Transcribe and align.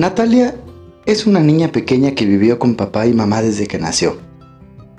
Natalia 0.00 0.54
es 1.04 1.26
una 1.26 1.40
niña 1.40 1.72
pequeña 1.72 2.14
que 2.14 2.24
vivió 2.24 2.58
con 2.58 2.74
papá 2.74 3.06
y 3.06 3.12
mamá 3.12 3.42
desde 3.42 3.66
que 3.66 3.78
nació. 3.78 4.16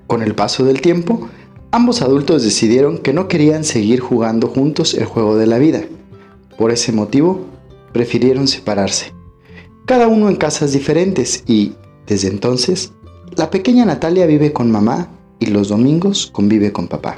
Con 0.05 0.21
el 0.21 0.36
paso 0.36 0.63
del 0.63 0.79
tiempo, 0.79 1.27
ambos 1.71 2.04
adultos 2.04 2.43
decidieron 2.43 3.00
que 3.00 3.11
no 3.11 3.27
querían 3.27 3.64
seguir 3.64 4.00
jugando 4.00 4.48
juntos 4.48 4.93
el 4.93 5.05
juego 5.05 5.38
de 5.38 5.48
la 5.48 5.57
vida. 5.57 5.82
Por 6.55 6.70
ese 6.70 6.91
motivo, 6.91 7.48
prefirieron 7.93 8.48
separarse. 8.48 9.11
Cada 9.88 10.07
uno 10.07 10.29
en 10.29 10.36
casas 10.36 10.71
diferentes 10.71 11.45
y, 11.47 11.73
desde 12.05 12.27
entonces, 12.27 12.93
la 13.36 13.49
pequeña 13.49 13.86
Natalia 13.86 14.27
vive 14.27 14.54
con 14.54 14.70
mamá 14.70 15.09
y 15.39 15.47
los 15.47 15.70
domingos 15.70 16.29
convive 16.31 16.71
con 16.71 16.88
papá. 16.88 17.18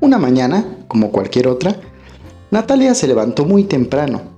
Una 0.00 0.16
mañana, 0.16 0.78
como 0.88 1.10
cualquier 1.10 1.46
otra, 1.46 1.78
Natalia 2.50 2.94
se 2.94 3.06
levantó 3.06 3.44
muy 3.44 3.64
temprano. 3.64 4.32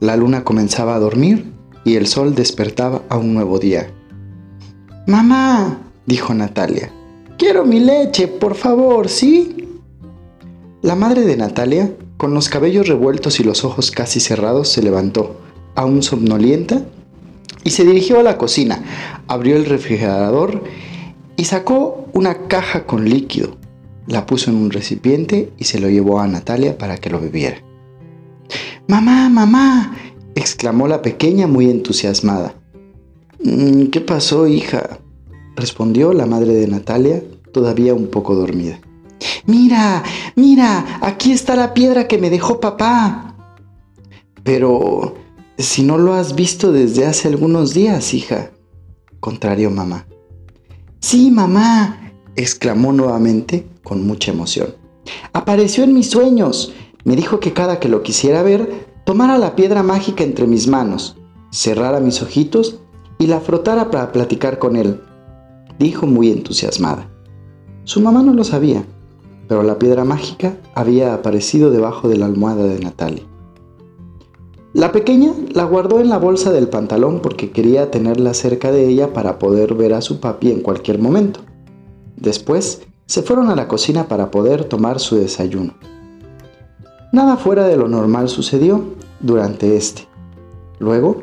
La 0.00 0.16
luna 0.16 0.44
comenzaba 0.44 0.94
a 0.94 1.00
dormir 1.00 1.52
y 1.84 1.96
el 1.96 2.06
sol 2.06 2.34
despertaba 2.34 3.02
a 3.08 3.16
un 3.16 3.34
nuevo 3.34 3.58
día. 3.58 3.90
Mamá, 5.06 5.80
dijo 6.06 6.34
Natalia, 6.34 6.92
quiero 7.36 7.64
mi 7.64 7.80
leche, 7.80 8.28
por 8.28 8.54
favor, 8.54 9.08
¿sí? 9.08 9.68
La 10.82 10.94
madre 10.94 11.22
de 11.22 11.36
Natalia, 11.36 11.92
con 12.16 12.32
los 12.32 12.48
cabellos 12.48 12.86
revueltos 12.86 13.40
y 13.40 13.44
los 13.44 13.64
ojos 13.64 13.90
casi 13.90 14.20
cerrados, 14.20 14.68
se 14.68 14.82
levantó, 14.82 15.40
aún 15.74 16.02
somnolienta, 16.02 16.82
y 17.64 17.70
se 17.70 17.84
dirigió 17.84 18.20
a 18.20 18.22
la 18.22 18.38
cocina, 18.38 18.84
abrió 19.26 19.56
el 19.56 19.64
refrigerador 19.64 20.62
y 21.36 21.44
sacó 21.44 22.06
una 22.12 22.46
caja 22.46 22.86
con 22.86 23.08
líquido. 23.08 23.56
La 24.06 24.26
puso 24.26 24.50
en 24.50 24.56
un 24.56 24.70
recipiente 24.70 25.52
y 25.58 25.64
se 25.64 25.80
lo 25.80 25.88
llevó 25.90 26.20
a 26.20 26.26
Natalia 26.28 26.78
para 26.78 26.98
que 26.98 27.10
lo 27.10 27.20
bebiera. 27.20 27.67
Mamá, 28.86 29.28
mamá, 29.28 29.96
exclamó 30.34 30.88
la 30.88 31.02
pequeña 31.02 31.46
muy 31.46 31.70
entusiasmada. 31.70 32.54
Mm, 33.42 33.86
¿Qué 33.86 34.00
pasó, 34.00 34.46
hija? 34.46 34.98
respondió 35.56 36.12
la 36.12 36.26
madre 36.26 36.54
de 36.54 36.68
Natalia, 36.68 37.22
todavía 37.52 37.92
un 37.92 38.06
poco 38.06 38.34
dormida. 38.34 38.78
Mira, 39.46 40.04
mira, 40.36 40.98
aquí 41.00 41.32
está 41.32 41.56
la 41.56 41.74
piedra 41.74 42.06
que 42.06 42.18
me 42.18 42.30
dejó 42.30 42.60
papá. 42.60 43.34
Pero, 44.44 45.16
si 45.58 45.82
no 45.82 45.98
lo 45.98 46.14
has 46.14 46.34
visto 46.34 46.70
desde 46.72 47.06
hace 47.06 47.28
algunos 47.28 47.74
días, 47.74 48.14
hija, 48.14 48.50
contrarió 49.20 49.70
mamá. 49.70 50.06
Sí, 51.00 51.30
mamá, 51.30 52.12
exclamó 52.36 52.92
nuevamente 52.92 53.66
con 53.82 54.06
mucha 54.06 54.30
emoción. 54.30 54.74
Apareció 55.32 55.84
en 55.84 55.94
mis 55.94 56.10
sueños. 56.10 56.72
Me 57.08 57.16
dijo 57.16 57.40
que 57.40 57.54
cada 57.54 57.80
que 57.80 57.88
lo 57.88 58.02
quisiera 58.02 58.42
ver, 58.42 58.86
tomara 59.04 59.38
la 59.38 59.56
piedra 59.56 59.82
mágica 59.82 60.24
entre 60.24 60.46
mis 60.46 60.68
manos, 60.68 61.16
cerrara 61.50 62.00
mis 62.00 62.20
ojitos 62.20 62.80
y 63.18 63.28
la 63.28 63.40
frotara 63.40 63.90
para 63.90 64.12
platicar 64.12 64.58
con 64.58 64.76
él, 64.76 65.00
dijo 65.78 66.06
muy 66.06 66.30
entusiasmada. 66.30 67.08
Su 67.84 68.02
mamá 68.02 68.22
no 68.22 68.34
lo 68.34 68.44
sabía, 68.44 68.84
pero 69.48 69.62
la 69.62 69.78
piedra 69.78 70.04
mágica 70.04 70.58
había 70.74 71.14
aparecido 71.14 71.70
debajo 71.70 72.10
de 72.10 72.18
la 72.18 72.26
almohada 72.26 72.64
de 72.64 72.78
Natalia. 72.78 73.22
La 74.74 74.92
pequeña 74.92 75.32
la 75.54 75.64
guardó 75.64 76.00
en 76.00 76.10
la 76.10 76.18
bolsa 76.18 76.52
del 76.52 76.68
pantalón 76.68 77.20
porque 77.22 77.52
quería 77.52 77.90
tenerla 77.90 78.34
cerca 78.34 78.70
de 78.70 78.86
ella 78.86 79.14
para 79.14 79.38
poder 79.38 79.72
ver 79.72 79.94
a 79.94 80.02
su 80.02 80.20
papi 80.20 80.50
en 80.50 80.60
cualquier 80.60 80.98
momento. 80.98 81.40
Después 82.16 82.82
se 83.06 83.22
fueron 83.22 83.48
a 83.48 83.56
la 83.56 83.66
cocina 83.66 84.08
para 84.08 84.30
poder 84.30 84.64
tomar 84.64 85.00
su 85.00 85.16
desayuno. 85.16 85.72
Nada 87.12 87.36
fuera 87.36 87.66
de 87.66 87.76
lo 87.76 87.88
normal 87.88 88.28
sucedió 88.28 88.84
durante 89.20 89.76
este. 89.76 90.06
Luego, 90.78 91.22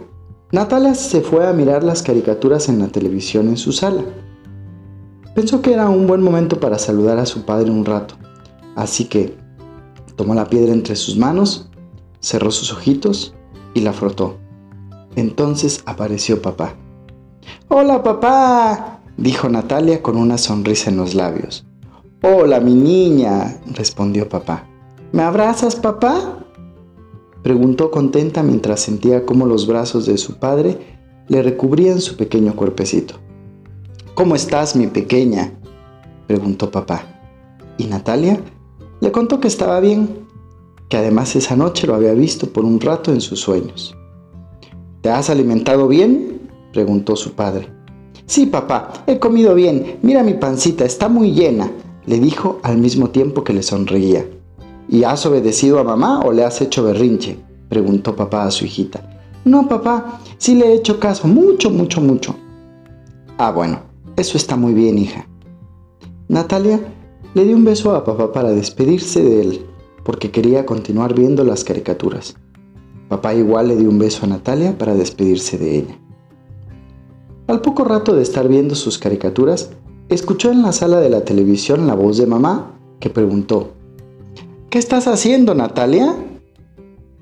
Natalia 0.51 0.95
se 0.95 1.21
fue 1.21 1.47
a 1.47 1.53
mirar 1.53 1.83
las 1.83 2.01
caricaturas 2.01 2.69
en 2.69 2.79
la 2.79 2.87
televisión 2.87 3.49
en 3.49 3.57
su 3.57 3.71
sala. 3.71 4.03
Pensó 5.35 5.61
que 5.61 5.73
era 5.73 5.89
un 5.89 6.07
buen 6.07 6.21
momento 6.21 6.59
para 6.59 6.79
saludar 6.79 7.19
a 7.19 7.25
su 7.25 7.45
padre 7.45 7.69
un 7.69 7.85
rato, 7.85 8.15
así 8.75 9.05
que 9.05 9.35
tomó 10.15 10.33
la 10.33 10.49
piedra 10.49 10.73
entre 10.73 10.95
sus 10.95 11.17
manos, 11.17 11.69
cerró 12.19 12.51
sus 12.51 12.71
ojitos 12.71 13.35
y 13.73 13.81
la 13.81 13.93
frotó. 13.93 14.37
Entonces 15.15 15.83
apareció 15.85 16.41
papá. 16.41 16.75
Hola 17.67 18.01
papá, 18.01 19.01
dijo 19.17 19.49
Natalia 19.49 20.01
con 20.01 20.17
una 20.17 20.37
sonrisa 20.37 20.89
en 20.89 20.97
los 20.97 21.13
labios. 21.13 21.65
Hola 22.23 22.59
mi 22.59 22.73
niña, 22.73 23.59
respondió 23.73 24.27
papá. 24.27 24.67
¿Me 25.15 25.23
abrazas 25.23 25.77
papá? 25.77 26.39
preguntó 27.41 27.89
contenta 27.89 28.43
mientras 28.43 28.81
sentía 28.81 29.25
cómo 29.25 29.45
los 29.45 29.65
brazos 29.65 30.05
de 30.05 30.17
su 30.17 30.39
padre 30.39 30.77
le 31.29 31.41
recubrían 31.41 32.01
su 32.01 32.17
pequeño 32.17 32.53
cuerpecito. 32.53 33.15
¿Cómo 34.13 34.35
estás, 34.35 34.75
mi 34.75 34.87
pequeña? 34.87 35.53
preguntó 36.27 36.69
papá. 36.69 37.05
Y 37.77 37.85
Natalia 37.85 38.41
le 38.99 39.13
contó 39.13 39.39
que 39.39 39.47
estaba 39.47 39.79
bien, 39.79 40.27
que 40.89 40.97
además 40.97 41.33
esa 41.37 41.55
noche 41.55 41.87
lo 41.87 41.95
había 41.95 42.13
visto 42.13 42.51
por 42.51 42.65
un 42.65 42.81
rato 42.81 43.13
en 43.13 43.21
sus 43.21 43.39
sueños. 43.39 43.95
¿Te 44.99 45.11
has 45.11 45.29
alimentado 45.29 45.87
bien? 45.87 46.41
preguntó 46.73 47.15
su 47.15 47.35
padre. 47.35 47.69
Sí, 48.25 48.47
papá, 48.47 48.91
he 49.07 49.17
comido 49.17 49.55
bien. 49.55 49.97
Mira 50.01 50.23
mi 50.23 50.33
pancita, 50.33 50.83
está 50.83 51.07
muy 51.07 51.31
llena, 51.31 51.71
le 52.05 52.19
dijo 52.19 52.59
al 52.63 52.79
mismo 52.79 53.11
tiempo 53.11 53.45
que 53.45 53.53
le 53.53 53.63
sonreía. 53.63 54.25
¿Y 54.87 55.03
has 55.03 55.25
obedecido 55.25 55.79
a 55.79 55.83
mamá 55.83 56.21
o 56.21 56.31
le 56.31 56.43
has 56.43 56.61
hecho 56.61 56.83
berrinche? 56.83 57.37
preguntó 57.69 58.15
papá 58.15 58.45
a 58.45 58.51
su 58.51 58.65
hijita. 58.65 59.19
No, 59.43 59.67
papá, 59.67 60.19
sí 60.37 60.55
le 60.55 60.67
he 60.67 60.75
hecho 60.75 60.99
caso, 60.99 61.27
mucho, 61.27 61.69
mucho, 61.69 62.01
mucho. 62.01 62.35
Ah, 63.37 63.51
bueno, 63.51 63.81
eso 64.15 64.37
está 64.37 64.55
muy 64.55 64.73
bien, 64.73 64.97
hija. 64.97 65.27
Natalia 66.27 66.79
le 67.33 67.45
dio 67.45 67.55
un 67.55 67.65
beso 67.65 67.95
a 67.95 68.03
papá 68.03 68.31
para 68.31 68.51
despedirse 68.51 69.21
de 69.21 69.41
él 69.41 69.65
porque 70.05 70.31
quería 70.31 70.65
continuar 70.65 71.15
viendo 71.15 71.43
las 71.43 71.63
caricaturas. 71.63 72.35
Papá 73.09 73.33
igual 73.33 73.67
le 73.67 73.75
dio 73.75 73.89
un 73.89 73.99
beso 73.99 74.25
a 74.25 74.29
Natalia 74.29 74.77
para 74.77 74.93
despedirse 74.93 75.57
de 75.57 75.77
ella. 75.79 75.99
Al 77.47 77.61
poco 77.61 77.83
rato 77.83 78.15
de 78.15 78.21
estar 78.21 78.47
viendo 78.47 78.75
sus 78.75 78.97
caricaturas, 78.97 79.71
escuchó 80.09 80.51
en 80.51 80.61
la 80.61 80.71
sala 80.71 80.99
de 80.99 81.09
la 81.09 81.25
televisión 81.25 81.87
la 81.87 81.95
voz 81.95 82.17
de 82.17 82.27
mamá 82.27 82.79
que 82.99 83.09
preguntó, 83.09 83.73
¿Qué 84.69 84.79
estás 84.79 85.07
haciendo, 85.07 85.55
Natalia? 85.55 86.15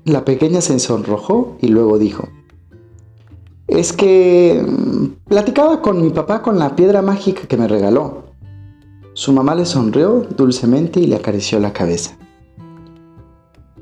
La 0.04 0.24
pequeña 0.24 0.60
se 0.60 0.78
sonrojó 0.78 1.56
y 1.60 1.68
luego 1.68 1.98
dijo, 1.98 2.28
es 3.68 3.92
que 3.92 4.64
mm, 4.66 5.28
platicaba 5.28 5.80
con 5.80 6.02
mi 6.02 6.10
papá 6.10 6.42
con 6.42 6.58
la 6.58 6.76
piedra 6.76 7.02
mágica 7.02 7.46
que 7.46 7.56
me 7.56 7.68
regaló. 7.68 8.24
Su 9.14 9.32
mamá 9.32 9.54
le 9.54 9.66
sonrió 9.66 10.26
dulcemente 10.36 11.00
y 11.00 11.06
le 11.06 11.16
acarició 11.16 11.60
la 11.60 11.72
cabeza. 11.72 12.18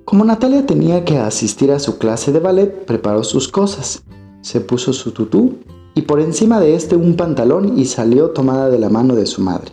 Como 0.05 0.25
Natalia 0.25 0.67
tenía 0.67 1.05
que 1.05 1.19
asistir 1.19 1.73
a 1.73 1.79
su 1.79 1.99
clase 1.99 2.33
de 2.33 2.41
ballet, 2.41 2.85
preparó 2.85 3.25
sus 3.25 3.49
cosas, 3.49 4.03
se 4.43 4.61
puso 4.61 4.93
su 4.93 5.13
tutú 5.13 5.59
y 5.95 6.03
por 6.03 6.21
encima 6.21 6.61
de 6.61 6.75
este 6.75 6.97
un 6.97 7.17
pantalón 7.17 7.79
y 7.79 7.87
salió 7.87 8.31
tomada 8.31 8.69
de 8.69 8.79
la 8.79 8.91
mano 8.91 9.15
de 9.15 9.27
su 9.27 9.41
madre. 9.41 9.73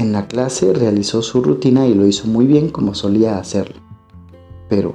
En 0.00 0.12
la 0.12 0.28
clase 0.28 0.72
realizó 0.72 1.20
su 1.20 1.42
rutina 1.42 1.86
y 1.86 1.92
lo 1.92 2.06
hizo 2.06 2.26
muy 2.26 2.46
bien 2.46 2.70
como 2.70 2.94
solía 2.94 3.36
hacerlo. 3.36 3.82
Pero, 4.70 4.94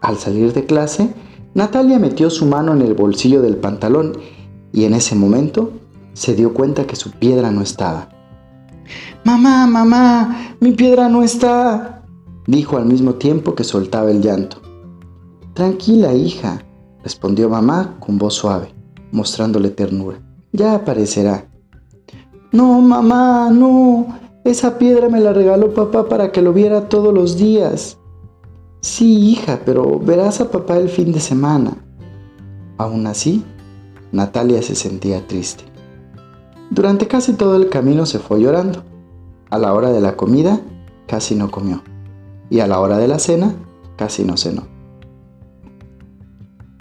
al 0.00 0.16
salir 0.16 0.54
de 0.54 0.64
clase, 0.64 1.12
Natalia 1.52 1.98
metió 1.98 2.30
su 2.30 2.46
mano 2.46 2.72
en 2.72 2.80
el 2.80 2.94
bolsillo 2.94 3.42
del 3.42 3.58
pantalón 3.58 4.16
y 4.72 4.84
en 4.84 4.94
ese 4.94 5.14
momento 5.16 5.72
se 6.14 6.34
dio 6.34 6.54
cuenta 6.54 6.86
que 6.86 6.96
su 6.96 7.10
piedra 7.10 7.50
no 7.50 7.60
estaba. 7.60 8.08
Mamá, 9.22 9.66
mamá, 9.66 10.56
mi 10.60 10.72
piedra 10.72 11.10
no 11.10 11.22
está, 11.22 12.02
dijo 12.46 12.78
al 12.78 12.86
mismo 12.86 13.16
tiempo 13.16 13.54
que 13.54 13.64
soltaba 13.64 14.10
el 14.10 14.22
llanto. 14.22 14.62
Tranquila, 15.52 16.14
hija, 16.14 16.64
respondió 17.02 17.50
mamá 17.50 17.96
con 18.00 18.16
voz 18.16 18.32
suave, 18.32 18.72
mostrándole 19.10 19.68
ternura. 19.68 20.22
Ya 20.52 20.74
aparecerá. 20.74 21.50
No, 22.50 22.80
mamá, 22.80 23.50
no. 23.50 24.21
Esa 24.44 24.78
piedra 24.78 25.08
me 25.08 25.20
la 25.20 25.32
regaló 25.32 25.72
papá 25.72 26.08
para 26.08 26.32
que 26.32 26.42
lo 26.42 26.52
viera 26.52 26.88
todos 26.88 27.14
los 27.14 27.36
días. 27.36 27.98
Sí, 28.80 29.30
hija, 29.30 29.60
pero 29.64 29.98
verás 29.98 30.40
a 30.40 30.50
papá 30.50 30.76
el 30.76 30.88
fin 30.88 31.12
de 31.12 31.20
semana. 31.20 31.76
Aún 32.78 33.06
así, 33.06 33.44
Natalia 34.10 34.62
se 34.62 34.74
sentía 34.74 35.26
triste. 35.26 35.64
Durante 36.70 37.06
casi 37.06 37.34
todo 37.34 37.56
el 37.56 37.68
camino 37.68 38.06
se 38.06 38.18
fue 38.18 38.40
llorando. 38.40 38.82
A 39.50 39.58
la 39.58 39.74
hora 39.74 39.90
de 39.92 40.00
la 40.00 40.16
comida, 40.16 40.60
casi 41.06 41.34
no 41.34 41.50
comió 41.50 41.82
y 42.52 42.60
a 42.60 42.66
la 42.66 42.80
hora 42.80 42.98
de 42.98 43.08
la 43.08 43.18
cena 43.18 43.54
casi 43.96 44.24
no 44.24 44.36
cenó. 44.36 44.66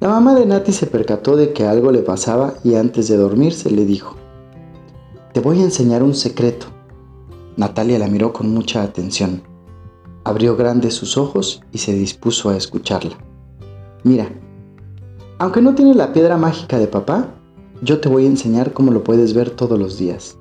La 0.01 0.09
mamá 0.09 0.35
de 0.35 0.45
Nati 0.45 0.73
se 0.73 0.85
percató 0.85 1.37
de 1.37 1.53
que 1.53 1.65
algo 1.65 1.93
le 1.93 1.99
pasaba 1.99 2.55
y 2.65 2.75
antes 2.75 3.07
de 3.07 3.15
dormirse 3.15 3.71
le 3.71 3.85
dijo, 3.85 4.17
Te 5.31 5.39
voy 5.39 5.61
a 5.61 5.63
enseñar 5.63 6.03
un 6.03 6.13
secreto. 6.13 6.67
Natalia 7.61 7.99
la 7.99 8.07
miró 8.07 8.33
con 8.33 8.51
mucha 8.51 8.81
atención. 8.81 9.43
Abrió 10.23 10.57
grandes 10.57 10.95
sus 10.95 11.15
ojos 11.15 11.61
y 11.71 11.77
se 11.77 11.93
dispuso 11.93 12.49
a 12.49 12.57
escucharla. 12.57 13.15
Mira, 14.03 14.31
Aunque 15.37 15.61
no 15.61 15.75
tiene 15.75 15.93
la 15.93 16.11
piedra 16.11 16.37
mágica 16.37 16.79
de 16.79 16.87
papá, 16.87 17.35
yo 17.83 17.99
te 17.99 18.09
voy 18.09 18.25
a 18.25 18.29
enseñar 18.29 18.73
cómo 18.73 18.91
lo 18.91 19.03
puedes 19.03 19.35
ver 19.35 19.51
todos 19.51 19.77
los 19.77 19.99
días. 19.99 20.39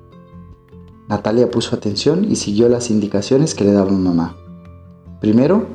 Natalia 1.09 1.51
puso 1.51 1.75
atención 1.75 2.25
y 2.27 2.37
siguió 2.37 2.67
las 2.69 2.89
indicaciones 2.89 3.53
que 3.53 3.65
le 3.65 3.73
daba 3.73 3.91
mamá. 3.91 4.35
Primero, 5.19 5.67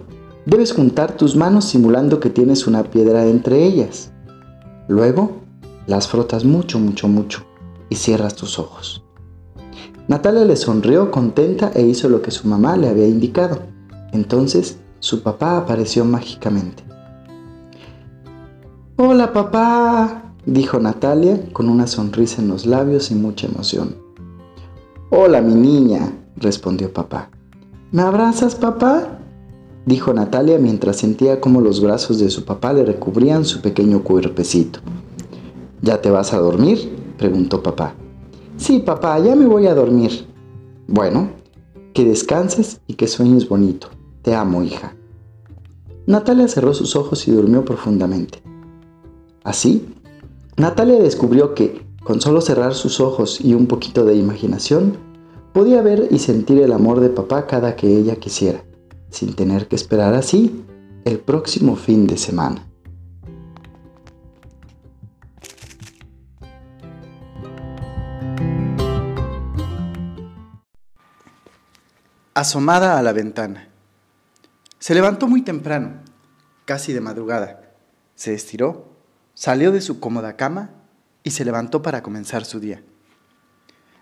debes 0.46 0.72
juntar 0.72 1.16
tus 1.16 1.36
manos 1.36 1.66
simulando 1.66 2.18
que 2.18 2.30
tienes 2.30 2.66
una 2.66 2.82
piedra 2.82 3.24
entre 3.24 3.64
ellas. 3.64 4.10
Luego, 4.88 5.36
las 5.86 6.08
frotas 6.08 6.44
mucho, 6.44 6.80
mucho, 6.80 7.06
mucho 7.06 7.44
y 7.88 7.94
cierras 7.94 8.34
tus 8.34 8.58
ojos. 8.58 9.05
Natalia 10.08 10.44
le 10.44 10.54
sonrió 10.54 11.10
contenta 11.10 11.72
e 11.74 11.82
hizo 11.82 12.08
lo 12.08 12.22
que 12.22 12.30
su 12.30 12.46
mamá 12.46 12.76
le 12.76 12.88
había 12.88 13.08
indicado. 13.08 13.58
Entonces, 14.12 14.78
su 15.00 15.22
papá 15.22 15.56
apareció 15.56 16.04
mágicamente. 16.04 16.84
Hola 18.96 19.32
papá, 19.32 20.32
dijo 20.46 20.78
Natalia 20.78 21.40
con 21.52 21.68
una 21.68 21.88
sonrisa 21.88 22.40
en 22.40 22.48
los 22.48 22.66
labios 22.66 23.10
y 23.10 23.16
mucha 23.16 23.48
emoción. 23.48 23.96
Hola 25.10 25.40
mi 25.40 25.54
niña, 25.54 26.12
respondió 26.36 26.92
papá. 26.92 27.28
¿Me 27.90 28.02
abrazas 28.02 28.54
papá? 28.54 29.18
dijo 29.86 30.14
Natalia 30.14 30.58
mientras 30.58 30.98
sentía 30.98 31.40
cómo 31.40 31.60
los 31.60 31.80
brazos 31.80 32.20
de 32.20 32.30
su 32.30 32.44
papá 32.44 32.72
le 32.72 32.84
recubrían 32.84 33.44
su 33.44 33.60
pequeño 33.60 34.04
cuerpecito. 34.04 34.78
¿Ya 35.82 36.00
te 36.00 36.10
vas 36.10 36.32
a 36.32 36.38
dormir? 36.38 36.96
preguntó 37.18 37.60
papá. 37.60 37.94
Sí, 38.56 38.80
papá, 38.80 39.18
ya 39.18 39.36
me 39.36 39.46
voy 39.46 39.66
a 39.66 39.74
dormir. 39.74 40.26
Bueno, 40.88 41.30
que 41.92 42.04
descanses 42.04 42.80
y 42.86 42.94
que 42.94 43.06
sueñes 43.06 43.48
bonito. 43.48 43.88
Te 44.22 44.34
amo, 44.34 44.62
hija. 44.62 44.96
Natalia 46.06 46.48
cerró 46.48 46.72
sus 46.72 46.96
ojos 46.96 47.28
y 47.28 47.32
durmió 47.32 47.64
profundamente. 47.64 48.42
Así, 49.44 49.86
Natalia 50.56 50.98
descubrió 50.98 51.54
que, 51.54 51.86
con 52.02 52.20
solo 52.20 52.40
cerrar 52.40 52.74
sus 52.74 53.00
ojos 53.00 53.40
y 53.40 53.54
un 53.54 53.66
poquito 53.66 54.04
de 54.04 54.16
imaginación, 54.16 54.96
podía 55.52 55.82
ver 55.82 56.08
y 56.10 56.18
sentir 56.18 56.60
el 56.60 56.72
amor 56.72 57.00
de 57.00 57.10
papá 57.10 57.46
cada 57.46 57.76
que 57.76 57.98
ella 57.98 58.16
quisiera, 58.16 58.64
sin 59.10 59.34
tener 59.34 59.68
que 59.68 59.76
esperar 59.76 60.14
así 60.14 60.64
el 61.04 61.18
próximo 61.18 61.76
fin 61.76 62.06
de 62.06 62.16
semana. 62.16 62.66
Asomada 72.36 72.98
a 72.98 73.02
la 73.02 73.14
ventana. 73.14 73.70
Se 74.78 74.94
levantó 74.94 75.26
muy 75.26 75.40
temprano, 75.40 76.02
casi 76.66 76.92
de 76.92 77.00
madrugada. 77.00 77.72
Se 78.14 78.34
estiró 78.34 78.92
Salió 79.32 79.72
de 79.72 79.80
su 79.80 80.00
cómoda 80.00 80.36
cama 80.36 80.68
y 81.22 81.30
se 81.30 81.46
levantó 81.46 81.80
para 81.80 82.02
comenzar 82.02 82.44
su 82.44 82.60
día. 82.60 82.82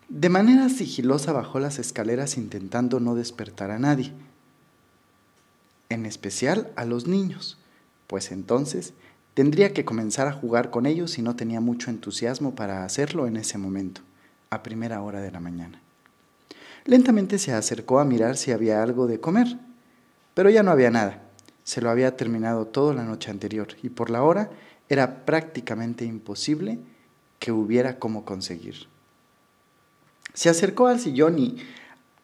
De 0.09 0.31
manera 0.31 0.69
sigilosa 0.69 1.31
bajó 1.31 1.61
las 1.61 1.79
escaleras 1.79 2.37
intentando 2.37 2.99
no 2.99 3.15
despertar 3.15 3.71
a 3.71 3.79
nadie, 3.79 4.13
en 5.89 6.05
especial 6.05 6.73
a 6.75 6.85
los 6.85 7.07
niños, 7.07 7.57
pues 8.09 8.33
entonces 8.33 8.95
tendría 9.35 9.73
que 9.73 9.85
comenzar 9.85 10.27
a 10.27 10.33
jugar 10.33 10.73
con 10.73 10.87
ellos 10.87 11.19
y 11.19 11.23
no 11.23 11.37
tenía 11.37 11.61
mucho 11.61 11.89
entusiasmo 11.89 12.57
para 12.57 12.85
hacerlo 12.85 13.29
en 13.29 13.37
ese 13.37 13.59
momento, 13.59 14.01
a 14.51 14.65
primera 14.65 15.03
hora 15.03 15.21
de 15.21 15.31
la 15.31 15.39
mañana. 15.39 15.84
Lentamente 16.85 17.39
se 17.39 17.53
acercó 17.53 17.99
a 17.99 18.05
mirar 18.05 18.37
si 18.37 18.53
había 18.53 18.83
algo 18.83 19.07
de 19.07 19.19
comer, 19.19 19.59
pero 20.35 20.51
ya 20.51 20.63
no 20.63 20.71
había 20.71 20.91
nada. 20.91 21.23
Se 21.63 21.81
lo 21.81 21.89
había 21.89 22.17
terminado 22.17 22.67
toda 22.67 22.93
la 22.93 23.05
noche 23.05 23.31
anterior 23.31 23.69
y 23.83 23.89
por 23.89 24.11
la 24.11 24.23
hora 24.23 24.51
era 24.91 25.25
prácticamente 25.25 26.05
imposible 26.05 26.79
que 27.39 27.53
hubiera 27.53 27.99
cómo 27.99 28.25
conseguir. 28.27 28.87
Se 30.35 30.51
acercó 30.51 30.89
al 30.89 31.01
sillón 31.01 31.39
y, 31.39 31.57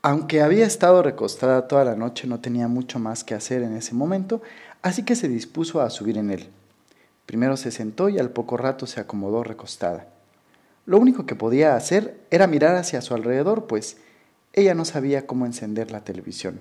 aunque 0.03 0.43
había 0.43 0.67
estado 0.67 1.03
recostada 1.03 1.69
toda 1.69 1.85
la 1.85 1.97
noche, 1.97 2.27
no 2.27 2.41
tenía 2.41 2.69
mucho 2.69 2.99
más 2.99 3.25
que 3.25 3.35
hacer 3.35 3.62
en 3.62 3.75
ese 3.75 3.95
momento, 3.95 4.43
así 4.83 5.05
que 5.05 5.17
se 5.17 5.29
dispuso 5.29 5.81
a 5.81 5.89
subir 5.89 6.19
en 6.19 6.31
él. 6.31 6.51
Primero 7.25 7.57
se 7.57 7.71
sentó 7.71 8.09
y 8.09 8.19
al 8.19 8.31
poco 8.31 8.57
rato 8.57 8.87
se 8.87 9.01
acomodó 9.01 9.43
recostada. 9.43 10.09
Lo 10.85 10.99
único 10.99 11.25
que 11.25 11.37
podía 11.37 11.77
hacer 11.77 12.21
era 12.31 12.47
mirar 12.47 12.77
hacia 12.77 13.01
su 13.01 13.15
alrededor, 13.15 13.67
pues 13.67 13.99
ella 14.52 14.75
no 14.75 14.85
sabía 14.85 15.26
cómo 15.26 15.47
encender 15.47 15.91
la 15.91 16.05
televisión, 16.05 16.61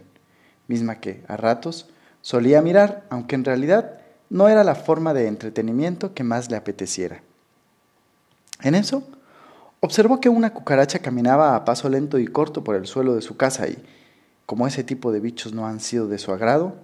misma 0.67 0.99
que, 0.99 1.23
a 1.27 1.37
ratos, 1.37 1.89
solía 2.21 2.61
mirar, 2.61 3.05
aunque 3.09 3.35
en 3.35 3.45
realidad 3.45 3.99
no 4.29 4.47
era 4.47 4.63
la 4.63 4.75
forma 4.75 5.13
de 5.13 5.27
entretenimiento 5.27 6.13
que 6.13 6.23
más 6.23 6.51
le 6.51 6.57
apeteciera. 6.57 7.23
En 8.61 8.75
eso, 8.75 9.03
observó 9.79 10.19
que 10.19 10.29
una 10.29 10.53
cucaracha 10.53 10.99
caminaba 10.99 11.55
a 11.55 11.65
paso 11.65 11.89
lento 11.89 12.19
y 12.19 12.27
corto 12.27 12.63
por 12.63 12.75
el 12.75 12.85
suelo 12.85 13.15
de 13.15 13.21
su 13.21 13.37
casa 13.37 13.67
y, 13.67 13.83
como 14.45 14.67
ese 14.67 14.83
tipo 14.83 15.11
de 15.11 15.19
bichos 15.19 15.53
no 15.53 15.65
han 15.65 15.79
sido 15.79 16.07
de 16.07 16.17
su 16.17 16.31
agrado, 16.31 16.75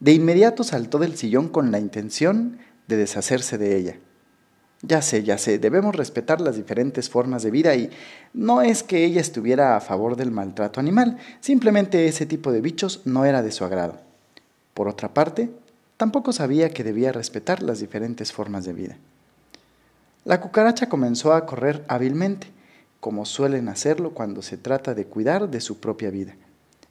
de 0.00 0.12
inmediato 0.12 0.64
saltó 0.64 0.98
del 0.98 1.16
sillón 1.16 1.48
con 1.48 1.70
la 1.70 1.78
intención 1.78 2.58
de 2.86 2.96
deshacerse 2.96 3.58
de 3.58 3.76
ella. 3.76 3.98
Ya 4.82 5.02
sé, 5.02 5.24
ya 5.24 5.38
sé, 5.38 5.58
debemos 5.58 5.96
respetar 5.96 6.40
las 6.40 6.56
diferentes 6.56 7.10
formas 7.10 7.42
de 7.42 7.50
vida 7.50 7.74
y 7.74 7.90
no 8.32 8.62
es 8.62 8.82
que 8.82 9.04
ella 9.04 9.20
estuviera 9.20 9.76
a 9.76 9.80
favor 9.80 10.16
del 10.16 10.30
maltrato 10.30 10.78
animal, 10.78 11.18
simplemente 11.40 12.06
ese 12.06 12.26
tipo 12.26 12.52
de 12.52 12.60
bichos 12.60 13.02
no 13.04 13.24
era 13.24 13.42
de 13.42 13.50
su 13.50 13.64
agrado. 13.64 13.98
Por 14.74 14.86
otra 14.86 15.12
parte, 15.12 15.50
Tampoco 15.98 16.32
sabía 16.32 16.70
que 16.70 16.84
debía 16.84 17.10
respetar 17.10 17.60
las 17.60 17.80
diferentes 17.80 18.32
formas 18.32 18.64
de 18.64 18.72
vida. 18.72 18.96
La 20.24 20.40
cucaracha 20.40 20.88
comenzó 20.88 21.32
a 21.32 21.44
correr 21.44 21.84
hábilmente, 21.88 22.46
como 23.00 23.24
suelen 23.24 23.68
hacerlo 23.68 24.14
cuando 24.14 24.40
se 24.40 24.56
trata 24.56 24.94
de 24.94 25.06
cuidar 25.06 25.50
de 25.50 25.60
su 25.60 25.80
propia 25.80 26.10
vida. 26.10 26.36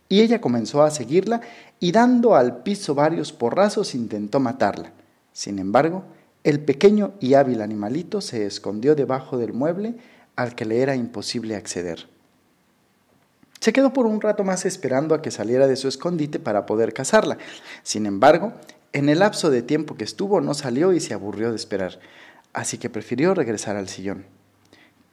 Y 0.10 0.19
ella 0.19 0.42
comenzó 0.42 0.83
a 0.83 0.92
seguirla 0.92 1.40
y 1.80 1.94
dando 1.94 2.36
al 2.36 2.63
piso 2.63 2.95
varios 2.95 3.31
porrazos 3.31 3.95
intentó 3.95 4.42
matarla. 4.42 4.92
Sin 5.31 5.57
embargo, 5.57 6.04
el 6.48 6.62
pequeño 6.62 7.12
y 7.20 7.34
hábil 7.34 7.62
animalito 7.62 8.22
se 8.22 8.46
escondió 8.46 8.96
debajo 8.96 9.38
del 9.38 9.52
mueble 9.52 9.96
al 10.38 10.56
que 10.56 10.64
le 10.64 10.82
era 10.82 10.96
imposible 10.96 11.58
acceder. 11.58 12.08
Se 13.60 13.74
quedó 13.74 13.92
por 13.92 14.06
un 14.06 14.22
rato 14.22 14.46
más 14.46 14.66
esperando 14.66 15.14
a 15.14 15.22
que 15.22 15.30
saliera 15.30 15.68
de 15.68 15.76
su 15.76 15.90
escondite 15.90 16.40
para 16.40 16.66
poder 16.66 16.94
cazarla. 16.94 17.38
Sin 17.84 18.06
embargo, 18.06 18.54
en 18.94 19.10
el 19.10 19.19
lapso 19.19 19.50
de 19.50 19.62
tiempo 19.62 19.98
que 19.98 20.06
estuvo 20.06 20.40
no 20.40 20.54
salió 20.54 20.94
y 20.94 21.02
se 21.02 21.14
aburrió 21.14 21.50
de 21.50 21.57
esperar, 21.57 22.00
así 22.54 22.78
que 22.78 22.90
prefirió 22.90 23.33
regresar 23.33 23.76
al 23.76 23.90
sillón. 23.90 24.24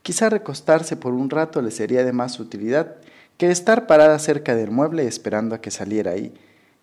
Quizá 0.03 0.31
recostarse 0.31 0.95
por 0.95 1.15
un 1.15 1.31
rato 1.31 1.63
le 1.63 1.73
sería 1.73 2.05
de 2.05 2.13
más 2.13 2.39
utilidad 2.39 2.95
que 3.39 3.51
estar 3.51 3.89
parada 3.89 4.21
cerca 4.21 4.55
del 4.55 4.71
mueble 4.71 5.09
esperando 5.09 5.57
a 5.57 5.61
que 5.61 5.73
saliera 5.73 6.17
y 6.17 6.33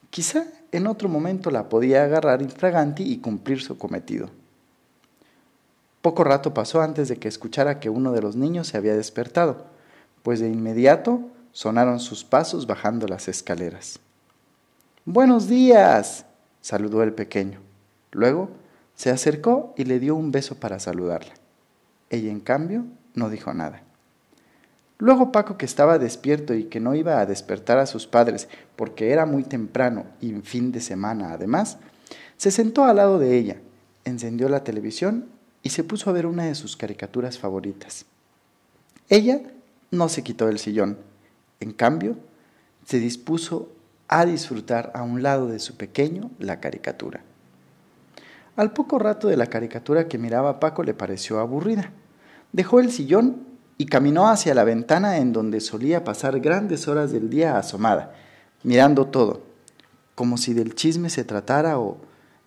quizá 0.09 0.43
en 0.73 0.87
otro 0.87 1.07
momento 1.07 1.51
la 1.51 1.69
podía 1.69 2.03
agarrar 2.03 2.41
infraganti 2.41 3.03
y 3.03 3.19
cumplir 3.19 3.61
su 3.61 3.77
cometido. 3.77 4.40
Poco 6.01 6.23
rato 6.23 6.53
pasó 6.53 6.81
antes 6.81 7.09
de 7.09 7.17
que 7.17 7.27
escuchara 7.27 7.79
que 7.79 7.89
uno 7.89 8.11
de 8.11 8.21
los 8.21 8.35
niños 8.35 8.67
se 8.67 8.77
había 8.77 8.95
despertado, 8.95 9.65
pues 10.23 10.39
de 10.39 10.49
inmediato 10.49 11.21
sonaron 11.51 11.99
sus 11.99 12.23
pasos 12.23 12.65
bajando 12.65 13.07
las 13.07 13.27
escaleras. 13.27 13.99
Buenos 15.05 15.47
días, 15.47 16.25
saludó 16.61 17.03
el 17.03 17.13
pequeño. 17.13 17.59
Luego 18.11 18.49
se 18.95 19.11
acercó 19.11 19.73
y 19.77 19.85
le 19.85 19.99
dio 19.99 20.15
un 20.15 20.31
beso 20.31 20.55
para 20.55 20.79
saludarla. 20.79 21.33
Ella, 22.09 22.31
en 22.31 22.39
cambio, 22.39 22.85
no 23.13 23.29
dijo 23.29 23.53
nada. 23.53 23.83
Luego 24.97 25.31
Paco, 25.31 25.57
que 25.57 25.65
estaba 25.65 25.97
despierto 25.97 26.53
y 26.53 26.65
que 26.65 26.79
no 26.79 26.93
iba 26.93 27.19
a 27.19 27.25
despertar 27.25 27.79
a 27.79 27.87
sus 27.87 28.05
padres 28.05 28.47
porque 28.75 29.11
era 29.11 29.25
muy 29.25 29.43
temprano 29.43 30.05
y 30.19 30.31
fin 30.41 30.71
de 30.71 30.81
semana 30.81 31.33
además, 31.33 31.77
se 32.37 32.51
sentó 32.51 32.85
al 32.85 32.97
lado 32.97 33.17
de 33.17 33.37
ella, 33.37 33.57
encendió 34.05 34.49
la 34.49 34.63
televisión 34.63 35.25
y 35.63 35.69
se 35.69 35.83
puso 35.83 36.09
a 36.09 36.13
ver 36.13 36.25
una 36.25 36.45
de 36.45 36.55
sus 36.55 36.75
caricaturas 36.75 37.37
favoritas. 37.37 38.05
Ella 39.09 39.41
no 39.91 40.09
se 40.09 40.23
quitó 40.23 40.47
del 40.47 40.59
sillón, 40.59 40.97
en 41.59 41.73
cambio, 41.73 42.15
se 42.85 42.99
dispuso 42.99 43.69
a 44.07 44.25
disfrutar 44.25 44.91
a 44.95 45.03
un 45.03 45.23
lado 45.23 45.47
de 45.47 45.59
su 45.59 45.75
pequeño 45.75 46.31
la 46.39 46.59
caricatura. 46.59 47.21
Al 48.55 48.73
poco 48.73 48.99
rato 48.99 49.27
de 49.27 49.37
la 49.37 49.47
caricatura 49.47 50.07
que 50.07 50.17
miraba 50.17 50.59
Paco 50.59 50.83
le 50.83 50.93
pareció 50.93 51.39
aburrida. 51.39 51.91
Dejó 52.51 52.79
el 52.79 52.91
sillón 52.91 53.47
y 53.77 53.85
caminó 53.85 54.27
hacia 54.27 54.53
la 54.53 54.63
ventana 54.63 55.17
en 55.17 55.31
donde 55.31 55.61
solía 55.61 56.03
pasar 56.03 56.39
grandes 56.39 56.87
horas 56.87 57.11
del 57.11 57.29
día 57.29 57.57
asomada, 57.57 58.13
mirando 58.63 59.07
todo, 59.07 59.41
como 60.15 60.37
si 60.37 60.53
del 60.53 60.75
chisme 60.75 61.09
se 61.09 61.23
tratara 61.23 61.79
o 61.79 61.97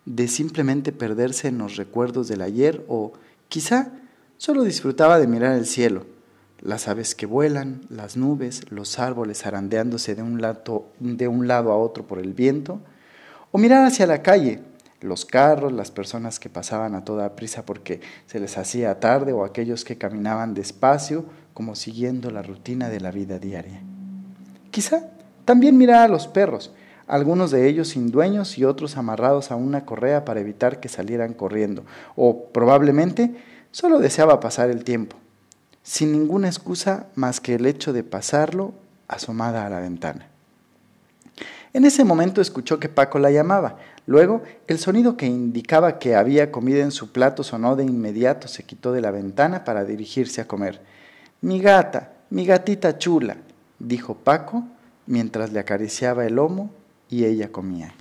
de 0.05 0.27
simplemente 0.27 0.91
perderse 0.91 1.47
en 1.47 1.57
los 1.57 1.75
recuerdos 1.75 2.27
del 2.27 2.41
ayer 2.41 2.85
o 2.87 3.13
quizá 3.49 3.91
solo 4.37 4.63
disfrutaba 4.63 5.19
de 5.19 5.27
mirar 5.27 5.53
el 5.53 5.65
cielo, 5.65 6.05
las 6.61 6.87
aves 6.87 7.15
que 7.15 7.25
vuelan, 7.25 7.81
las 7.89 8.17
nubes, 8.17 8.71
los 8.71 8.99
árboles 8.99 9.45
arandeándose 9.45 10.15
de 10.15 10.23
un, 10.23 10.41
lado, 10.41 10.91
de 10.99 11.27
un 11.27 11.47
lado 11.47 11.71
a 11.71 11.77
otro 11.77 12.07
por 12.07 12.19
el 12.19 12.33
viento, 12.33 12.79
o 13.51 13.57
mirar 13.57 13.85
hacia 13.85 14.07
la 14.07 14.21
calle, 14.21 14.61
los 15.01 15.25
carros, 15.25 15.71
las 15.71 15.91
personas 15.91 16.39
que 16.39 16.49
pasaban 16.49 16.95
a 16.95 17.03
toda 17.03 17.35
prisa 17.35 17.65
porque 17.65 18.01
se 18.25 18.39
les 18.39 18.57
hacía 18.57 18.99
tarde 18.99 19.33
o 19.33 19.43
aquellos 19.43 19.85
que 19.85 19.97
caminaban 19.97 20.53
despacio 20.53 21.25
como 21.53 21.75
siguiendo 21.75 22.31
la 22.31 22.41
rutina 22.41 22.89
de 22.89 22.99
la 22.99 23.11
vida 23.11 23.39
diaria. 23.39 23.81
Quizá 24.71 25.09
también 25.45 25.77
miraba 25.77 26.03
a 26.03 26.07
los 26.07 26.27
perros, 26.27 26.73
algunos 27.07 27.51
de 27.51 27.67
ellos 27.67 27.89
sin 27.89 28.11
dueños 28.11 28.57
y 28.57 28.65
otros 28.65 28.97
amarrados 28.97 29.51
a 29.51 29.55
una 29.55 29.85
correa 29.85 30.25
para 30.25 30.39
evitar 30.39 30.79
que 30.79 30.89
salieran 30.89 31.33
corriendo, 31.33 31.83
o 32.15 32.45
probablemente 32.45 33.35
solo 33.71 33.99
deseaba 33.99 34.39
pasar 34.39 34.69
el 34.69 34.83
tiempo, 34.83 35.17
sin 35.83 36.11
ninguna 36.11 36.47
excusa 36.47 37.07
más 37.15 37.39
que 37.39 37.55
el 37.55 37.65
hecho 37.65 37.93
de 37.93 38.03
pasarlo 38.03 38.73
asomada 39.07 39.65
a 39.65 39.69
la 39.69 39.79
ventana. 39.79 40.27
En 41.73 41.83
ese 41.83 42.05
momento 42.05 42.39
escuchó 42.39 42.79
que 42.79 42.87
Paco 42.87 43.19
la 43.19 43.31
llamaba. 43.31 43.75
Luego, 44.07 44.43
el 44.67 44.79
sonido 44.79 45.17
que 45.17 45.25
indicaba 45.25 45.99
que 45.99 46.15
había 46.15 46.49
comida 46.49 46.81
en 46.81 46.91
su 46.91 47.11
plato 47.11 47.43
sonó 47.43 47.75
de 47.75 47.83
inmediato, 47.83 48.47
se 48.47 48.63
quitó 48.63 48.93
de 48.93 49.01
la 49.01 49.11
ventana 49.11 49.65
para 49.65 49.83
dirigirse 49.83 50.39
a 50.39 50.47
comer. 50.47 50.79
Mi 51.41 51.59
gata, 51.59 52.13
mi 52.29 52.45
gatita 52.45 52.97
chula, 52.97 53.35
dijo 53.77 54.15
Paco 54.15 54.63
mientras 55.05 55.51
le 55.51 55.59
acariciaba 55.59 56.25
el 56.25 56.35
lomo 56.35 56.71
y 57.15 57.23
ella 57.23 57.49
comía. 57.49 57.93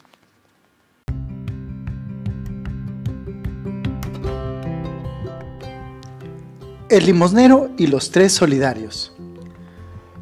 El 6.89 7.07
limosnero 7.07 7.71
y 7.79 7.87
los 7.87 8.11
tres 8.11 8.33
solidarios. 8.33 9.13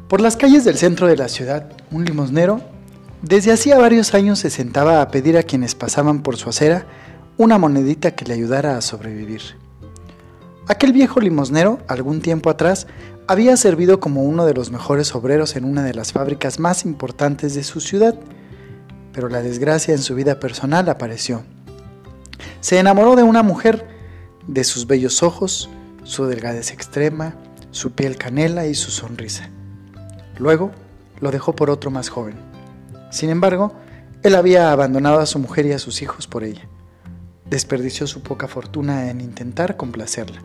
Por 0.07 0.21
las 0.21 0.37
calles 0.37 0.63
del 0.63 0.77
centro 0.77 1.07
de 1.07 1.17
la 1.17 1.27
ciudad, 1.27 1.71
un 1.89 2.05
limosnero 2.05 2.61
desde 3.23 3.51
hacía 3.51 3.79
varios 3.79 4.13
años 4.13 4.39
se 4.39 4.51
sentaba 4.51 5.01
a 5.01 5.09
pedir 5.09 5.37
a 5.37 5.43
quienes 5.43 5.73
pasaban 5.73 6.21
por 6.21 6.37
su 6.37 6.49
acera 6.49 6.85
una 7.37 7.57
monedita 7.57 8.11
que 8.11 8.25
le 8.25 8.35
ayudara 8.35 8.77
a 8.77 8.81
sobrevivir. 8.81 9.41
Aquel 10.67 10.93
viejo 10.93 11.19
limosnero, 11.19 11.79
algún 11.87 12.21
tiempo 12.21 12.49
atrás, 12.49 12.85
había 13.25 13.57
servido 13.57 13.99
como 13.99 14.23
uno 14.23 14.45
de 14.45 14.53
los 14.53 14.69
mejores 14.69 15.15
obreros 15.15 15.55
en 15.55 15.65
una 15.65 15.83
de 15.83 15.93
las 15.93 16.11
fábricas 16.11 16.59
más 16.59 16.85
importantes 16.85 17.55
de 17.55 17.63
su 17.63 17.79
ciudad, 17.79 18.15
pero 19.13 19.29
la 19.29 19.41
desgracia 19.41 19.93
en 19.93 20.01
su 20.01 20.15
vida 20.15 20.39
personal 20.39 20.89
apareció. 20.89 21.43
Se 22.59 22.79
enamoró 22.79 23.15
de 23.15 23.23
una 23.23 23.43
mujer, 23.43 23.87
de 24.47 24.63
sus 24.63 24.87
bellos 24.87 25.23
ojos, 25.23 25.69
su 26.03 26.25
delgadez 26.25 26.71
extrema, 26.71 27.35
su 27.71 27.91
piel 27.91 28.17
canela 28.17 28.65
y 28.65 28.75
su 28.75 28.91
sonrisa. 28.91 29.49
Luego 30.37 30.71
lo 31.21 31.31
dejó 31.31 31.55
por 31.55 31.69
otro 31.69 31.91
más 31.91 32.09
joven. 32.09 32.35
Sin 33.11 33.29
embargo, 33.29 33.73
él 34.23 34.35
había 34.35 34.71
abandonado 34.71 35.19
a 35.19 35.25
su 35.25 35.39
mujer 35.39 35.65
y 35.65 35.73
a 35.73 35.79
sus 35.79 36.01
hijos 36.01 36.27
por 36.27 36.43
ella. 36.43 36.67
Desperdició 37.49 38.07
su 38.07 38.21
poca 38.21 38.47
fortuna 38.47 39.09
en 39.09 39.21
intentar 39.21 39.77
complacerla. 39.77 40.41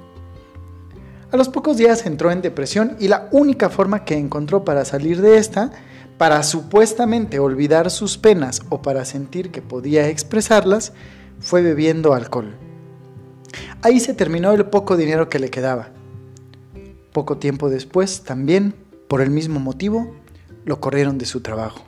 A 1.31 1.37
los 1.37 1.49
pocos 1.49 1.77
días 1.77 2.07
entró 2.07 2.31
en 2.31 2.43
depresión 2.43 2.97
y 2.99 3.09
la 3.09 3.29
única 3.33 3.69
forma 3.69 4.05
que 4.05 4.17
encontró 4.17 4.65
para 4.65 4.85
salir 4.85 5.21
de 5.21 5.37
esta, 5.39 5.71
para 6.19 6.43
supuestamente 6.43 7.39
olvidar 7.39 7.91
sus 7.91 8.19
penas 8.19 8.63
o 8.69 8.83
para 8.83 9.05
sentir 9.05 9.51
que 9.51 9.63
podía 9.63 10.09
expresarlas, 10.09 10.93
fue 11.41 11.63
bebiendo 11.63 12.13
alcohol. 12.13 12.57
Ahí 13.83 14.01
se 14.01 14.15
terminó 14.15 14.53
el 14.53 14.67
poco 14.67 14.97
dinero 14.97 15.29
que 15.29 15.39
le 15.39 15.51
quedaba. 15.51 15.91
Poco 17.13 17.39
tiempo 17.39 17.71
después, 17.71 18.25
también, 18.25 18.75
por 19.07 19.21
el 19.21 19.31
mismo 19.31 19.61
motivo, 19.61 20.15
lo 20.65 20.81
corrieron 20.81 21.17
de 21.19 21.27
su 21.27 21.41
trabajo. 21.41 21.85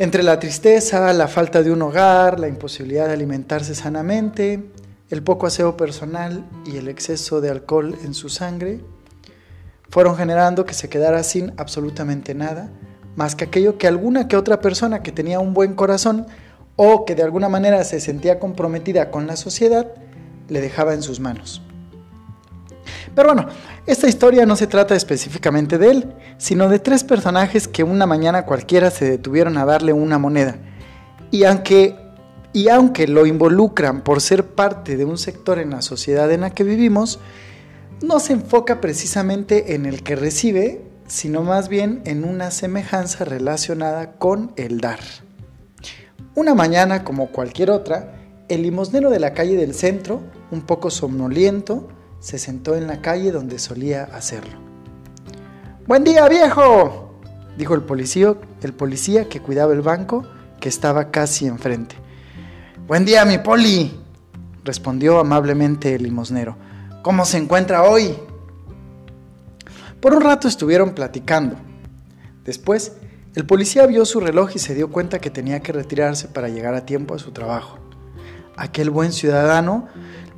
Entre 0.00 0.24
la 0.24 0.40
tristeza, 0.40 1.12
la 1.12 1.28
falta 1.28 1.62
de 1.62 1.70
un 1.70 1.80
hogar, 1.82 2.40
la 2.40 2.48
imposibilidad 2.48 3.06
de 3.06 3.12
alimentarse 3.12 3.76
sanamente, 3.76 4.68
el 5.08 5.22
poco 5.22 5.46
aseo 5.46 5.76
personal 5.76 6.44
y 6.66 6.78
el 6.78 6.88
exceso 6.88 7.40
de 7.40 7.50
alcohol 7.50 7.96
en 8.04 8.12
su 8.12 8.28
sangre, 8.28 8.80
fueron 9.94 10.16
generando 10.16 10.66
que 10.66 10.74
se 10.74 10.88
quedara 10.88 11.22
sin 11.22 11.52
absolutamente 11.56 12.34
nada, 12.34 12.68
más 13.14 13.36
que 13.36 13.44
aquello 13.44 13.78
que 13.78 13.86
alguna 13.86 14.26
que 14.26 14.36
otra 14.36 14.60
persona 14.60 15.04
que 15.04 15.12
tenía 15.12 15.38
un 15.38 15.54
buen 15.54 15.74
corazón 15.74 16.26
o 16.74 17.04
que 17.04 17.14
de 17.14 17.22
alguna 17.22 17.48
manera 17.48 17.84
se 17.84 18.00
sentía 18.00 18.40
comprometida 18.40 19.12
con 19.12 19.28
la 19.28 19.36
sociedad, 19.36 19.86
le 20.48 20.60
dejaba 20.60 20.94
en 20.94 21.02
sus 21.02 21.20
manos. 21.20 21.62
Pero 23.14 23.28
bueno, 23.34 23.46
esta 23.86 24.08
historia 24.08 24.44
no 24.46 24.56
se 24.56 24.66
trata 24.66 24.96
específicamente 24.96 25.78
de 25.78 25.92
él, 25.92 26.12
sino 26.38 26.68
de 26.68 26.80
tres 26.80 27.04
personajes 27.04 27.68
que 27.68 27.84
una 27.84 28.04
mañana 28.04 28.46
cualquiera 28.46 28.90
se 28.90 29.08
detuvieron 29.08 29.56
a 29.58 29.64
darle 29.64 29.92
una 29.92 30.18
moneda. 30.18 30.56
Y 31.30 31.44
aunque, 31.44 31.94
y 32.52 32.68
aunque 32.68 33.06
lo 33.06 33.26
involucran 33.26 34.02
por 34.02 34.20
ser 34.20 34.44
parte 34.44 34.96
de 34.96 35.04
un 35.04 35.18
sector 35.18 35.60
en 35.60 35.70
la 35.70 35.82
sociedad 35.82 36.32
en 36.32 36.40
la 36.40 36.50
que 36.50 36.64
vivimos, 36.64 37.20
no 38.06 38.20
se 38.20 38.34
enfoca 38.34 38.80
precisamente 38.80 39.74
en 39.74 39.86
el 39.86 40.02
que 40.02 40.16
recibe, 40.16 40.82
sino 41.06 41.42
más 41.42 41.68
bien 41.68 42.02
en 42.04 42.24
una 42.24 42.50
semejanza 42.50 43.24
relacionada 43.24 44.12
con 44.12 44.52
el 44.56 44.80
dar. 44.80 45.00
Una 46.34 46.54
mañana 46.54 47.04
como 47.04 47.28
cualquier 47.28 47.70
otra, 47.70 48.14
el 48.48 48.62
limosnero 48.62 49.10
de 49.10 49.20
la 49.20 49.32
calle 49.32 49.56
del 49.56 49.74
centro, 49.74 50.20
un 50.50 50.62
poco 50.62 50.90
somnoliento, 50.90 51.88
se 52.20 52.38
sentó 52.38 52.76
en 52.76 52.86
la 52.86 53.00
calle 53.00 53.32
donde 53.32 53.58
solía 53.58 54.04
hacerlo. 54.04 54.58
Buen 55.86 56.04
día, 56.04 56.28
viejo, 56.28 57.20
dijo 57.56 57.74
el 57.74 57.82
policía, 57.82 58.34
el 58.62 58.72
policía 58.72 59.28
que 59.28 59.40
cuidaba 59.40 59.72
el 59.72 59.82
banco 59.82 60.24
que 60.60 60.68
estaba 60.68 61.10
casi 61.10 61.46
enfrente. 61.46 61.96
Buen 62.86 63.04
día, 63.04 63.24
mi 63.24 63.38
poli, 63.38 63.98
respondió 64.62 65.20
amablemente 65.20 65.94
el 65.94 66.02
limosnero. 66.02 66.56
¿Cómo 67.04 67.26
se 67.26 67.36
encuentra 67.36 67.82
hoy? 67.82 68.16
Por 70.00 70.14
un 70.14 70.22
rato 70.22 70.48
estuvieron 70.48 70.94
platicando. 70.94 71.56
Después, 72.46 72.92
el 73.34 73.44
policía 73.44 73.84
vio 73.84 74.06
su 74.06 74.20
reloj 74.20 74.52
y 74.54 74.58
se 74.58 74.74
dio 74.74 74.90
cuenta 74.90 75.18
que 75.18 75.28
tenía 75.28 75.60
que 75.60 75.72
retirarse 75.72 76.28
para 76.28 76.48
llegar 76.48 76.74
a 76.74 76.86
tiempo 76.86 77.14
a 77.14 77.18
su 77.18 77.30
trabajo. 77.32 77.78
Aquel 78.56 78.88
buen 78.88 79.12
ciudadano 79.12 79.86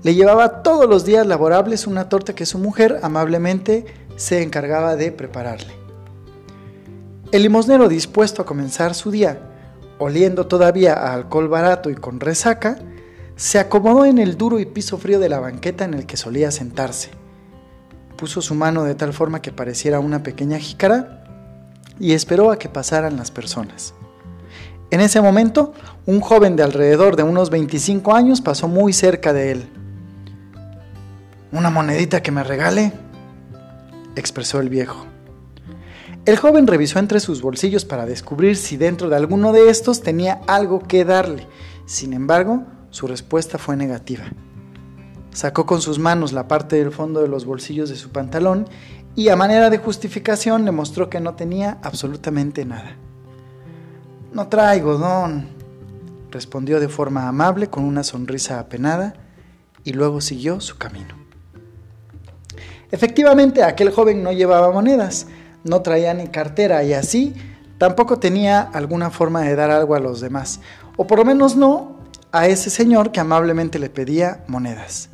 le 0.03 0.17
llevaba 0.17 0.65
todos 0.65 0.89
los 0.89 1.05
días 1.05 1.25
laborables 1.25 1.87
una 1.87 2.09
torta 2.09 2.35
que 2.35 2.47
su 2.47 2.59
mujer 2.59 2.99
amablemente 3.05 3.87
se 4.17 4.43
encargaba 4.43 4.97
de 4.97 5.13
prepararle. 5.13 5.73
El 7.31 7.43
limosnero 7.43 7.89
dispuesto 7.89 8.43
a 8.43 8.45
comenzar 8.45 8.97
su 8.97 9.13
día, 9.13 9.39
oliendo 9.99 10.49
todavía 10.49 10.95
a 10.95 11.15
alcohol 11.15 11.47
barato 11.47 11.91
y 11.91 11.95
con 11.95 12.19
resaca, 12.19 12.77
se 13.37 13.59
acomodó 13.59 14.07
en 14.07 14.19
el 14.19 14.39
duro 14.39 14.59
y 14.59 14.65
piso 14.65 14.97
frío 14.97 15.21
de 15.21 15.29
la 15.29 15.39
banqueta 15.39 15.85
en 15.85 15.93
el 15.93 16.07
que 16.07 16.17
solía 16.17 16.51
sentarse. 16.51 17.11
Puso 18.17 18.41
su 18.41 18.55
mano 18.55 18.85
de 18.85 18.95
tal 18.95 19.13
forma 19.13 19.43
que 19.43 19.53
pareciera 19.53 20.01
una 20.01 20.23
pequeña 20.23 20.59
jícara 20.59 21.23
y 22.01 22.13
esperó 22.13 22.51
a 22.51 22.59
que 22.59 22.71
pasaran 22.71 23.19
las 23.19 23.31
personas. 23.31 23.93
En 24.91 25.01
ese 25.01 25.21
momento, 25.21 25.75
un 26.07 26.21
joven 26.21 26.57
de 26.57 26.63
alrededor 26.63 27.17
de 27.17 27.25
unos 27.25 27.51
25 27.51 28.15
años 28.15 28.41
pasó 28.41 28.69
muy 28.69 28.95
cerca 28.95 29.35
de 29.35 29.53
él. 29.53 29.69
¿Una 31.53 31.69
monedita 31.71 32.23
que 32.23 32.31
me 32.31 32.43
regale? 32.43 32.93
expresó 34.15 34.61
el 34.61 34.71
viejo. 34.71 35.05
El 36.25 36.39
joven 36.39 36.67
revisó 36.67 36.99
entre 36.99 37.21
sus 37.21 37.43
bolsillos 37.43 37.85
para 37.85 38.07
descubrir 38.07 38.57
si 38.57 38.79
dentro 38.79 39.11
de 39.11 39.17
alguno 39.17 39.53
de 39.53 39.69
estos 39.69 40.01
tenía 40.01 40.41
algo 40.47 40.81
que 40.81 41.05
darle. 41.05 41.47
Sin 41.85 42.15
embargo, 42.15 42.65
su 42.91 43.07
respuesta 43.07 43.59
fue 43.59 43.77
negativa. 43.77 44.25
Sacó 45.33 45.67
con 45.67 45.81
sus 45.81 45.99
manos 45.99 46.33
la 46.33 46.49
parte 46.49 46.77
del 46.77 46.93
fondo 46.93 47.21
de 47.21 47.29
los 47.29 47.45
bolsillos 47.45 47.89
de 47.89 47.97
su 47.97 48.11
pantalón 48.11 48.67
y 49.15 49.29
a 49.29 49.37
manera 49.37 49.71
de 49.71 49.79
justificación 49.79 50.65
le 50.65 50.73
mostró 50.73 51.11
que 51.11 51.21
no 51.21 51.35
tenía 51.35 51.79
absolutamente 51.83 52.65
nada. 52.65 52.97
No 54.33 54.49
traigo, 54.49 54.99
don, 54.99 55.49
respondió 56.31 56.81
de 56.81 56.89
forma 56.89 57.29
amable 57.29 57.69
con 57.69 57.85
una 57.85 58.05
sonrisa 58.05 58.61
apenada 58.61 59.15
y 59.85 59.93
luego 59.93 60.21
siguió 60.21 60.61
su 60.61 60.77
camino. 60.77 61.15
Efectivamente, 62.91 63.63
aquel 63.63 63.91
joven 63.91 64.23
no 64.23 64.33
llevaba 64.33 64.71
monedas, 64.71 65.27
no 65.65 65.83
traía 65.83 66.15
ni 66.15 66.29
cartera 66.29 66.85
y 66.85 66.93
así 66.93 67.35
tampoco 67.79 68.19
tenía 68.19 68.61
alguna 68.61 69.11
forma 69.11 69.43
de 69.43 69.57
dar 69.57 69.71
algo 69.71 69.95
a 69.95 70.01
los 70.01 70.21
demás, 70.21 70.61
o 70.97 71.07
por 71.07 71.19
lo 71.19 71.25
menos 71.25 71.57
no 71.57 71.96
a 72.39 72.47
ese 72.47 72.71
señor 72.71 73.13
que 73.13 73.21
amablemente 73.21 73.79
le 73.79 73.91
pedía 73.91 74.45
monedas. 74.47 75.09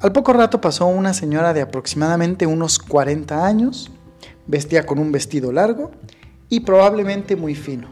Al 0.00 0.12
poco 0.12 0.32
rato 0.32 0.60
pasó 0.60 0.86
una 0.86 1.14
señora 1.14 1.54
de 1.54 1.62
aproximadamente 1.62 2.46
unos 2.46 2.78
40 2.78 3.46
años, 3.46 3.90
vestía 4.46 4.84
con 4.84 4.98
un 4.98 5.12
vestido 5.12 5.52
largo 5.52 5.92
y 6.48 6.60
probablemente 6.60 7.36
muy 7.36 7.54
fino. 7.54 7.88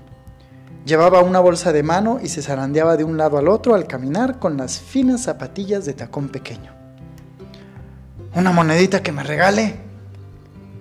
Llevaba 0.84 1.22
una 1.22 1.40
bolsa 1.40 1.72
de 1.72 1.82
mano 1.82 2.18
y 2.22 2.28
se 2.28 2.42
zarandeaba 2.42 2.96
de 2.96 3.04
un 3.04 3.16
lado 3.16 3.38
al 3.38 3.48
otro 3.48 3.74
al 3.74 3.86
caminar 3.86 4.38
con 4.38 4.56
las 4.56 4.80
finas 4.80 5.22
zapatillas 5.22 5.84
de 5.84 5.94
tacón 5.94 6.28
pequeño. 6.28 6.72
¿Una 8.34 8.50
monedita 8.50 9.02
que 9.02 9.12
me 9.12 9.22
regale? 9.22 9.76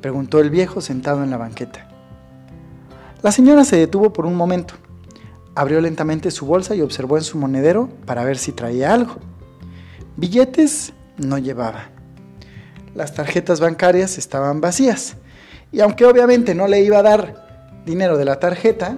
preguntó 0.01 0.39
el 0.39 0.49
viejo 0.49 0.81
sentado 0.81 1.23
en 1.23 1.29
la 1.29 1.37
banqueta. 1.37 1.87
La 3.21 3.31
señora 3.31 3.63
se 3.63 3.75
detuvo 3.75 4.11
por 4.11 4.25
un 4.25 4.35
momento. 4.35 4.73
Abrió 5.55 5.81
lentamente 5.81 6.31
su 6.31 6.45
bolsa 6.45 6.75
y 6.75 6.81
observó 6.81 7.17
en 7.17 7.23
su 7.23 7.37
monedero 7.37 7.89
para 8.05 8.23
ver 8.23 8.37
si 8.37 8.51
traía 8.51 8.93
algo. 8.93 9.17
Billetes 10.17 10.93
no 11.17 11.37
llevaba. 11.37 11.89
Las 12.95 13.13
tarjetas 13.13 13.59
bancarias 13.59 14.17
estaban 14.17 14.61
vacías. 14.61 15.15
Y 15.71 15.79
aunque 15.79 16.05
obviamente 16.05 16.55
no 16.55 16.67
le 16.67 16.81
iba 16.81 16.99
a 16.99 17.03
dar 17.03 17.81
dinero 17.85 18.17
de 18.17 18.25
la 18.25 18.39
tarjeta, 18.39 18.97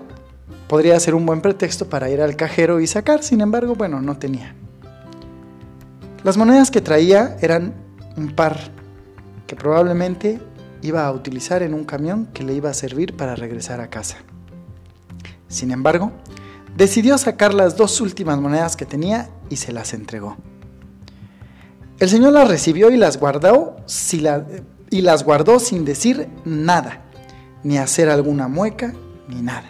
podría 0.67 0.99
ser 0.99 1.15
un 1.15 1.25
buen 1.25 1.41
pretexto 1.41 1.89
para 1.89 2.09
ir 2.09 2.21
al 2.21 2.35
cajero 2.35 2.79
y 2.79 2.87
sacar. 2.87 3.23
Sin 3.23 3.41
embargo, 3.41 3.75
bueno, 3.75 4.01
no 4.01 4.17
tenía. 4.17 4.55
Las 6.23 6.37
monedas 6.37 6.71
que 6.71 6.81
traía 6.81 7.37
eran 7.41 7.73
un 8.15 8.33
par 8.33 8.57
que 9.45 9.55
probablemente 9.55 10.39
iba 10.81 11.05
a 11.05 11.11
utilizar 11.11 11.63
en 11.63 11.73
un 11.73 11.83
camión 11.83 12.27
que 12.33 12.43
le 12.43 12.53
iba 12.53 12.69
a 12.69 12.73
servir 12.73 13.15
para 13.15 13.35
regresar 13.35 13.81
a 13.81 13.89
casa. 13.89 14.17
Sin 15.47 15.71
embargo, 15.71 16.11
decidió 16.75 17.17
sacar 17.17 17.53
las 17.53 17.77
dos 17.77 18.01
últimas 18.01 18.39
monedas 18.39 18.75
que 18.75 18.85
tenía 18.85 19.29
y 19.49 19.57
se 19.57 19.71
las 19.71 19.93
entregó. 19.93 20.37
El 21.99 22.09
señor 22.09 22.33
las 22.33 22.47
recibió 22.47 22.89
y 22.89 22.97
las 22.97 23.17
guardó, 23.17 23.77
y 24.89 25.01
las 25.01 25.23
guardó 25.23 25.59
sin 25.59 25.85
decir 25.85 26.27
nada, 26.43 27.05
ni 27.63 27.77
hacer 27.77 28.09
alguna 28.09 28.47
mueca, 28.47 28.93
ni 29.27 29.41
nada. 29.41 29.69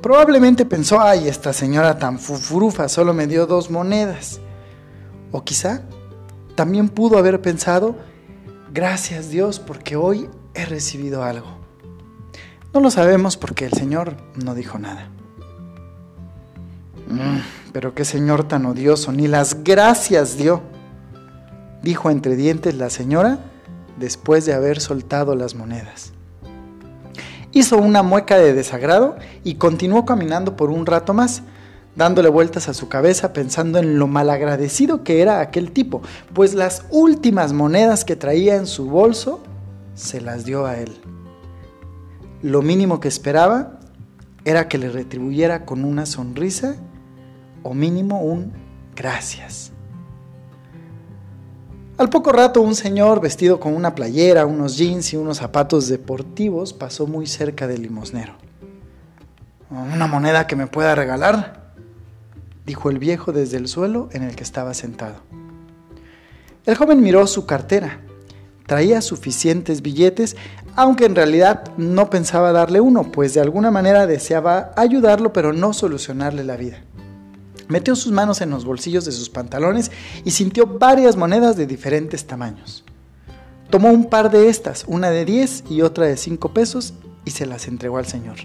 Probablemente 0.00 0.64
pensó, 0.64 1.00
ay, 1.00 1.28
esta 1.28 1.52
señora 1.52 1.98
tan 1.98 2.18
fufurufa 2.18 2.88
solo 2.88 3.14
me 3.14 3.26
dio 3.26 3.46
dos 3.46 3.70
monedas. 3.70 4.40
O 5.30 5.44
quizá 5.44 5.82
también 6.54 6.88
pudo 6.88 7.18
haber 7.18 7.40
pensado, 7.40 7.96
gracias 8.72 9.30
Dios 9.30 9.58
porque 9.60 9.96
hoy 9.96 10.28
he 10.54 10.64
recibido 10.64 11.22
algo. 11.22 11.46
No 12.74 12.80
lo 12.80 12.90
sabemos 12.90 13.36
porque 13.36 13.66
el 13.66 13.72
Señor 13.72 14.16
no 14.34 14.54
dijo 14.54 14.78
nada. 14.78 15.10
Mm, 17.08 17.38
pero 17.72 17.94
qué 17.94 18.04
Señor 18.04 18.46
tan 18.48 18.66
odioso, 18.66 19.12
ni 19.12 19.28
las 19.28 19.64
gracias 19.64 20.36
dio, 20.36 20.62
dijo 21.82 22.10
entre 22.10 22.36
dientes 22.36 22.74
la 22.76 22.90
señora 22.90 23.38
después 23.98 24.46
de 24.46 24.54
haber 24.54 24.80
soltado 24.80 25.34
las 25.34 25.54
monedas. 25.54 26.12
Hizo 27.52 27.76
una 27.76 28.02
mueca 28.02 28.38
de 28.38 28.54
desagrado 28.54 29.16
y 29.44 29.56
continuó 29.56 30.06
caminando 30.06 30.56
por 30.56 30.70
un 30.70 30.86
rato 30.86 31.12
más, 31.12 31.42
dándole 31.96 32.30
vueltas 32.30 32.68
a 32.68 32.74
su 32.74 32.88
cabeza 32.88 33.34
pensando 33.34 33.78
en 33.78 33.98
lo 33.98 34.06
malagradecido 34.06 35.04
que 35.04 35.20
era 35.20 35.40
aquel 35.40 35.72
tipo, 35.72 36.00
pues 36.32 36.54
las 36.54 36.86
últimas 36.90 37.52
monedas 37.52 38.04
que 38.04 38.16
traía 38.16 38.56
en 38.56 38.66
su 38.66 38.86
bolso 38.86 39.42
se 39.94 40.22
las 40.22 40.46
dio 40.46 40.64
a 40.64 40.78
él. 40.78 40.96
Lo 42.40 42.62
mínimo 42.62 42.98
que 43.00 43.08
esperaba 43.08 43.78
era 44.44 44.68
que 44.68 44.78
le 44.78 44.88
retribuyera 44.88 45.66
con 45.66 45.84
una 45.84 46.06
sonrisa 46.06 46.76
o 47.62 47.74
mínimo 47.74 48.22
un 48.22 48.52
gracias. 48.94 49.72
Al 51.98 52.08
poco 52.08 52.32
rato 52.32 52.60
un 52.60 52.74
señor 52.74 53.20
vestido 53.20 53.60
con 53.60 53.74
una 53.74 53.94
playera, 53.94 54.46
unos 54.46 54.76
jeans 54.76 55.12
y 55.12 55.16
unos 55.16 55.38
zapatos 55.38 55.88
deportivos 55.88 56.72
pasó 56.72 57.06
muy 57.06 57.26
cerca 57.26 57.66
del 57.66 57.82
limosnero. 57.82 58.34
¿Una 59.70 60.06
moneda 60.06 60.46
que 60.46 60.56
me 60.56 60.66
pueda 60.66 60.94
regalar? 60.94 61.62
dijo 62.66 62.90
el 62.90 62.98
viejo 62.98 63.32
desde 63.32 63.56
el 63.56 63.68
suelo 63.68 64.08
en 64.12 64.22
el 64.22 64.36
que 64.36 64.42
estaba 64.42 64.74
sentado. 64.74 65.16
El 66.64 66.76
joven 66.76 67.02
miró 67.02 67.26
su 67.26 67.46
cartera. 67.46 68.00
Traía 68.66 69.00
suficientes 69.00 69.82
billetes, 69.82 70.36
aunque 70.76 71.04
en 71.04 71.14
realidad 71.14 71.64
no 71.76 72.08
pensaba 72.08 72.52
darle 72.52 72.80
uno, 72.80 73.10
pues 73.10 73.34
de 73.34 73.40
alguna 73.40 73.70
manera 73.70 74.06
deseaba 74.06 74.72
ayudarlo, 74.76 75.32
pero 75.32 75.52
no 75.52 75.72
solucionarle 75.72 76.44
la 76.44 76.56
vida. 76.56 76.78
Metió 77.72 77.96
sus 77.96 78.12
manos 78.12 78.42
en 78.42 78.50
los 78.50 78.66
bolsillos 78.66 79.06
de 79.06 79.12
sus 79.12 79.30
pantalones 79.30 79.90
y 80.26 80.32
sintió 80.32 80.66
varias 80.66 81.16
monedas 81.16 81.56
de 81.56 81.66
diferentes 81.66 82.26
tamaños. 82.26 82.84
Tomó 83.70 83.90
un 83.90 84.10
par 84.10 84.30
de 84.30 84.50
estas, 84.50 84.84
una 84.86 85.08
de 85.08 85.24
10 85.24 85.64
y 85.70 85.80
otra 85.80 86.04
de 86.04 86.18
5 86.18 86.52
pesos, 86.52 86.92
y 87.24 87.30
se 87.30 87.46
las 87.46 87.68
entregó 87.68 87.96
al 87.96 88.04
señor. 88.04 88.36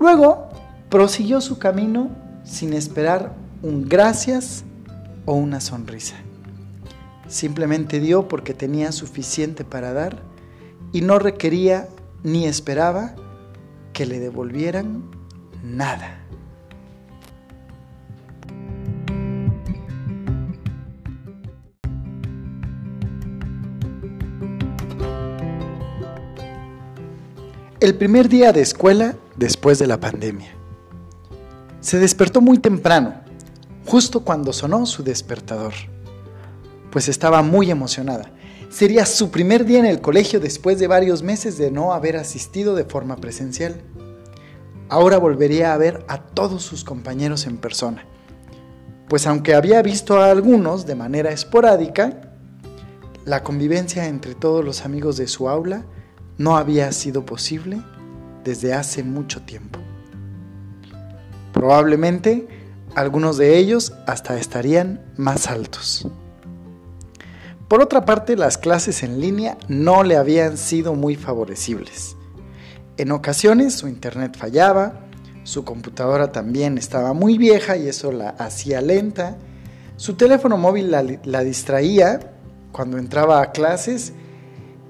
Luego 0.00 0.48
prosiguió 0.88 1.40
su 1.40 1.60
camino 1.60 2.10
sin 2.42 2.72
esperar 2.72 3.36
un 3.62 3.88
gracias 3.88 4.64
o 5.26 5.34
una 5.34 5.60
sonrisa. 5.60 6.16
Simplemente 7.28 8.00
dio 8.00 8.26
porque 8.26 8.52
tenía 8.52 8.90
suficiente 8.90 9.64
para 9.64 9.92
dar 9.92 10.24
y 10.92 11.02
no 11.02 11.20
requería 11.20 11.86
ni 12.24 12.46
esperaba 12.46 13.14
que 13.92 14.06
le 14.06 14.18
devolvieran 14.18 15.04
nada. 15.62 16.25
El 27.78 27.94
primer 27.94 28.30
día 28.30 28.54
de 28.54 28.62
escuela 28.62 29.16
después 29.36 29.78
de 29.78 29.86
la 29.86 30.00
pandemia. 30.00 30.48
Se 31.80 31.98
despertó 31.98 32.40
muy 32.40 32.56
temprano, 32.56 33.20
justo 33.84 34.20
cuando 34.20 34.54
sonó 34.54 34.86
su 34.86 35.04
despertador, 35.04 35.74
pues 36.90 37.06
estaba 37.10 37.42
muy 37.42 37.70
emocionada. 37.70 38.32
Sería 38.70 39.04
su 39.04 39.30
primer 39.30 39.66
día 39.66 39.80
en 39.80 39.84
el 39.84 40.00
colegio 40.00 40.40
después 40.40 40.78
de 40.78 40.86
varios 40.86 41.22
meses 41.22 41.58
de 41.58 41.70
no 41.70 41.92
haber 41.92 42.16
asistido 42.16 42.74
de 42.74 42.86
forma 42.86 43.16
presencial. 43.16 43.82
Ahora 44.88 45.18
volvería 45.18 45.74
a 45.74 45.76
ver 45.76 46.02
a 46.08 46.22
todos 46.22 46.62
sus 46.62 46.82
compañeros 46.82 47.46
en 47.46 47.58
persona, 47.58 48.06
pues 49.06 49.26
aunque 49.26 49.54
había 49.54 49.82
visto 49.82 50.16
a 50.16 50.30
algunos 50.30 50.86
de 50.86 50.94
manera 50.94 51.30
esporádica, 51.30 52.32
la 53.26 53.42
convivencia 53.42 54.06
entre 54.06 54.34
todos 54.34 54.64
los 54.64 54.86
amigos 54.86 55.18
de 55.18 55.28
su 55.28 55.50
aula 55.50 55.84
no 56.38 56.56
había 56.56 56.92
sido 56.92 57.24
posible 57.24 57.82
desde 58.44 58.74
hace 58.74 59.02
mucho 59.02 59.42
tiempo. 59.42 59.78
Probablemente 61.52 62.46
algunos 62.94 63.36
de 63.36 63.58
ellos 63.58 63.92
hasta 64.06 64.38
estarían 64.38 65.00
más 65.16 65.48
altos. 65.48 66.08
Por 67.68 67.82
otra 67.82 68.04
parte, 68.04 68.36
las 68.36 68.58
clases 68.58 69.02
en 69.02 69.20
línea 69.20 69.58
no 69.68 70.04
le 70.04 70.16
habían 70.16 70.56
sido 70.56 70.94
muy 70.94 71.16
favorecibles. 71.16 72.16
En 72.96 73.10
ocasiones 73.10 73.74
su 73.74 73.88
internet 73.88 74.36
fallaba, 74.38 75.00
su 75.42 75.64
computadora 75.64 76.32
también 76.32 76.78
estaba 76.78 77.12
muy 77.12 77.38
vieja 77.38 77.76
y 77.76 77.88
eso 77.88 78.12
la 78.12 78.30
hacía 78.30 78.80
lenta, 78.80 79.36
su 79.96 80.14
teléfono 80.14 80.56
móvil 80.56 80.90
la, 80.90 81.42
distraía 81.42 82.32
cuando 82.72 82.98
entraba 82.98 83.42
a 83.42 83.52
clases 83.52 84.12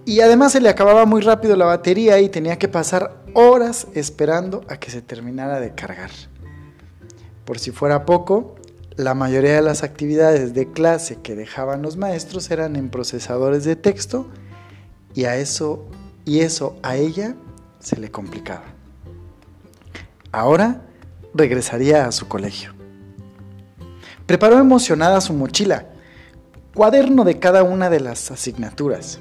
y 0.06 0.20
además 0.20 0.52
se 0.52 0.60
le 0.60 0.68
acababa 0.68 1.04
muy 1.04 1.20
rápido 1.20 1.56
la 1.56 1.64
batería 1.64 2.20
y 2.20 2.28
tenía 2.28 2.58
que 2.58 2.68
pasar 2.68 3.24
horas 3.34 3.88
esperando 3.92 4.64
a 4.68 4.76
que 4.76 4.92
se 4.92 5.02
terminara 5.02 5.58
de 5.58 5.74
cargar. 5.74 6.12
Por 7.44 7.58
si 7.58 7.72
fuera 7.72 8.06
poco, 8.06 8.54
la 8.94 9.14
mayoría 9.14 9.56
de 9.56 9.62
las 9.62 9.82
actividades 9.82 10.54
de 10.54 10.70
clase 10.70 11.16
que 11.16 11.34
dejaban 11.34 11.82
los 11.82 11.96
maestros 11.96 12.48
eran 12.52 12.76
en 12.76 12.88
procesadores 12.88 13.64
de 13.64 13.74
texto 13.74 14.28
y 15.12 15.24
a 15.24 15.36
eso 15.36 15.84
y 16.24 16.40
eso 16.40 16.76
a 16.84 16.94
ella 16.94 17.34
se 17.80 17.96
le 17.96 18.08
complicaba. 18.08 18.64
Ahora 20.30 20.82
regresaría 21.34 22.06
a 22.06 22.12
su 22.12 22.28
colegio. 22.28 22.74
Preparó 24.24 24.58
emocionada 24.58 25.20
su 25.20 25.32
mochila, 25.32 25.86
cuaderno 26.74 27.24
de 27.24 27.40
cada 27.40 27.64
una 27.64 27.90
de 27.90 27.98
las 27.98 28.30
asignaturas 28.30 29.18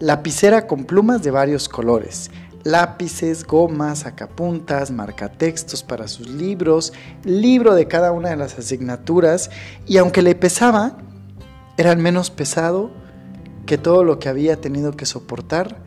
lapicera 0.00 0.66
con 0.66 0.84
plumas 0.84 1.22
de 1.22 1.30
varios 1.30 1.68
colores, 1.68 2.30
lápices, 2.64 3.44
gomas, 3.44 4.00
sacapuntas, 4.00 4.90
marcatextos 4.90 5.82
para 5.82 6.08
sus 6.08 6.28
libros, 6.28 6.92
libro 7.22 7.74
de 7.74 7.86
cada 7.86 8.10
una 8.10 8.30
de 8.30 8.36
las 8.36 8.58
asignaturas 8.58 9.50
y 9.86 9.98
aunque 9.98 10.22
le 10.22 10.34
pesaba, 10.34 10.98
era 11.76 11.94
menos 11.94 12.30
pesado 12.30 12.90
que 13.66 13.78
todo 13.78 14.02
lo 14.02 14.18
que 14.18 14.28
había 14.28 14.60
tenido 14.60 14.92
que 14.92 15.06
soportar 15.06 15.82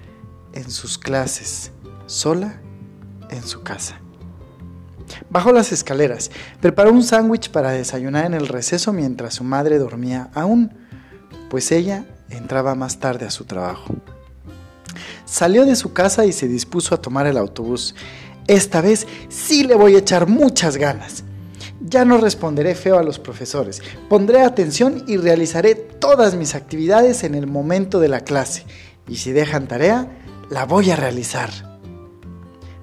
en 0.54 0.70
sus 0.70 0.98
clases, 0.98 1.72
sola 2.06 2.62
en 3.30 3.44
su 3.44 3.64
casa. 3.64 4.00
Bajó 5.30 5.52
las 5.52 5.72
escaleras, 5.72 6.32
preparó 6.62 6.92
un 6.92 7.04
sándwich 7.04 7.50
para 7.50 7.72
desayunar 7.72 8.26
en 8.26 8.34
el 8.36 8.48
receso 8.48 8.94
mientras 8.94 9.36
su 9.36 9.44
madre 9.44 9.80
dormía 9.80 10.30
aún, 10.34 10.72
pues 11.50 11.72
ella 11.72 12.06
entraba 12.38 12.76
más 12.76 13.00
tarde 13.00 13.26
a 13.26 13.32
su 13.32 13.46
trabajo. 13.46 13.96
Salió 15.26 15.66
de 15.66 15.76
su 15.76 15.94
casa 15.94 16.26
y 16.26 16.32
se 16.32 16.48
dispuso 16.48 16.94
a 16.94 17.02
tomar 17.02 17.28
el 17.28 17.38
autobús. 17.38 17.96
Esta 18.48 18.82
vez 18.82 19.08
sí 19.30 19.64
le 19.64 19.76
voy 19.76 19.96
a 19.96 20.00
echar 20.00 20.28
muchas 20.28 20.78
ganas. 20.78 21.24
Ya 21.82 22.06
no 22.06 22.18
responderé 22.18 22.76
feo 22.76 22.98
a 22.98 23.04
los 23.04 23.20
profesores. 23.20 23.82
Pondré 24.10 24.42
atención 24.42 25.04
y 25.08 25.18
realizaré 25.18 25.76
todas 25.76 26.36
mis 26.36 26.56
actividades 26.56 27.24
en 27.24 27.36
el 27.36 27.48
momento 27.48 28.00
de 28.00 28.10
la 28.10 28.22
clase. 28.22 28.66
Y 29.08 29.18
si 29.18 29.32
dejan 29.32 29.68
tarea, 29.68 30.08
la 30.50 30.66
voy 30.66 30.92
a 30.92 30.96
realizar. 30.96 31.50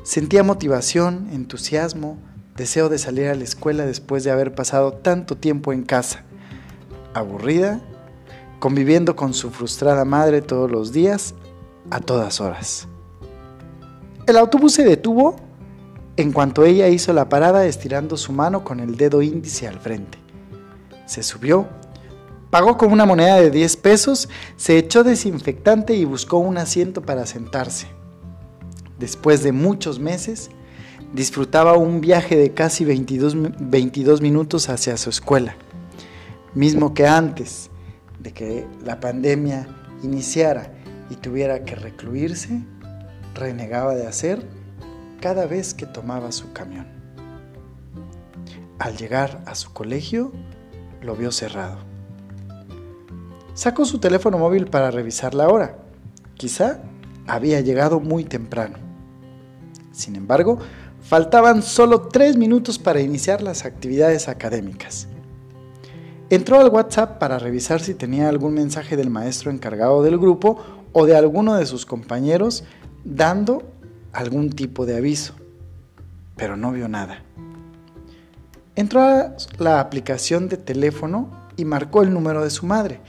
Sentía 0.03 0.43
motivación, 0.43 1.29
entusiasmo, 1.33 2.19
deseo 2.57 2.89
de 2.89 2.99
salir 2.99 3.29
a 3.29 3.35
la 3.35 3.45
escuela 3.45 3.87
después 3.87 4.25
de 4.25 4.31
haber 4.31 4.55
pasado 4.55 4.93
tanto 4.93 5.37
tiempo 5.37 5.73
en 5.73 5.83
casa, 5.83 6.25
aburrida, 7.15 7.81
conviviendo 8.61 9.17
con 9.17 9.35
su 9.35 9.51
frustrada 9.51 10.05
madre 10.05 10.43
todos 10.43 10.71
los 10.71 10.93
días, 10.93 11.35
a 11.91 11.99
todas 11.99 12.41
horas. 12.41 12.87
El 14.27 14.37
autobús 14.37 14.75
se 14.75 14.85
detuvo 14.85 15.35
en 16.17 16.33
cuanto 16.33 16.65
ella 16.65 16.89
hizo 16.89 17.13
la 17.15 17.29
parada 17.29 17.67
estirando 17.67 18.17
su 18.17 18.33
mano 18.33 18.63
con 18.63 18.79
el 18.79 18.97
dedo 18.97 19.23
índice 19.23 19.67
al 19.67 19.81
frente. 19.81 20.19
Se 21.07 21.23
subió, 21.23 21.67
pagó 22.51 22.77
con 22.77 22.93
una 22.93 23.07
moneda 23.07 23.37
de 23.37 23.51
10 23.51 23.77
pesos, 23.79 24.29
se 24.57 24.77
echó 24.77 25.03
desinfectante 25.03 25.95
y 25.95 26.05
buscó 26.05 26.37
un 26.37 26.59
asiento 26.59 27.01
para 27.01 27.25
sentarse. 27.25 27.87
Después 28.99 29.43
de 29.43 29.53
muchos 29.53 29.99
meses, 29.99 30.51
disfrutaba 31.15 31.79
un 31.79 32.03
viaje 32.03 32.37
de 32.37 32.53
casi 32.53 32.85
22, 32.85 33.35
22 33.59 34.21
minutos 34.21 34.69
hacia 34.69 34.99
su 34.99 35.09
escuela, 35.09 35.57
mismo 36.55 36.93
que 36.93 37.07
antes 37.07 37.70
de 38.21 38.33
que 38.33 38.67
la 38.85 39.01
pandemia 39.01 39.67
iniciara 40.03 40.73
y 41.11 41.17
tuviera 41.17 41.65
que 41.65 41.75
recluirse, 41.75 42.63
renegaba 43.35 43.95
de 43.95 44.07
hacer 44.07 44.47
cada 45.21 45.47
vez 45.47 45.75
que 45.75 45.87
tomaba 45.87 46.33
su 46.33 46.53
camión. 46.53 46.87
Al 48.79 48.97
llegar 48.97 49.43
a 49.47 49.55
su 49.55 49.73
colegio, 49.73 50.33
lo 51.03 51.17
vio 51.17 51.33
cerrado. 51.33 51.79
Sacó 53.55 53.85
su 53.85 53.99
teléfono 53.99 54.39
móvil 54.39 54.67
para 54.67 54.91
revisar 54.91 55.35
la 55.35 55.49
hora. 55.49 55.77
Quizá 56.35 56.81
había 57.27 57.61
llegado 57.61 58.01
muy 58.01 58.25
temprano. 58.25 58.79
Sin 59.93 60.17
embargo, 60.17 60.59
faltaban 61.03 61.63
solo 61.63 62.09
tres 62.09 62.37
minutos 62.37 62.79
para 62.79 63.01
iniciar 63.01 63.43
las 63.43 63.67
actividades 63.67 64.29
académicas. 64.29 65.09
Entró 66.31 66.61
al 66.61 66.69
WhatsApp 66.69 67.19
para 67.19 67.41
revisar 67.41 67.81
si 67.81 67.93
tenía 67.93 68.29
algún 68.29 68.55
mensaje 68.55 68.97
del 68.97 69.11
maestro 69.11 69.51
encargado 69.51 70.05
del 70.05 70.17
grupo 70.17 70.63
o 70.93 71.05
de 71.05 71.17
alguno 71.17 71.57
de 71.57 71.67
sus 71.67 71.85
compañeros 71.85 72.63
dando 73.05 73.65
algún 74.13 74.51
tipo 74.51 74.87
de 74.87 74.97
aviso, 74.97 75.35
pero 76.37 76.57
no 76.57 76.71
vio 76.71 76.89
nada. 76.89 77.25
Entró 78.77 79.01
a 79.01 79.35
la 79.59 79.81
aplicación 79.81 80.49
de 80.49 80.57
teléfono 80.57 81.49
y 81.57 81.65
marcó 81.65 82.03
el 82.03 82.15
número 82.15 82.45
de 82.45 82.51
su 82.51 82.65
madre, 82.65 83.01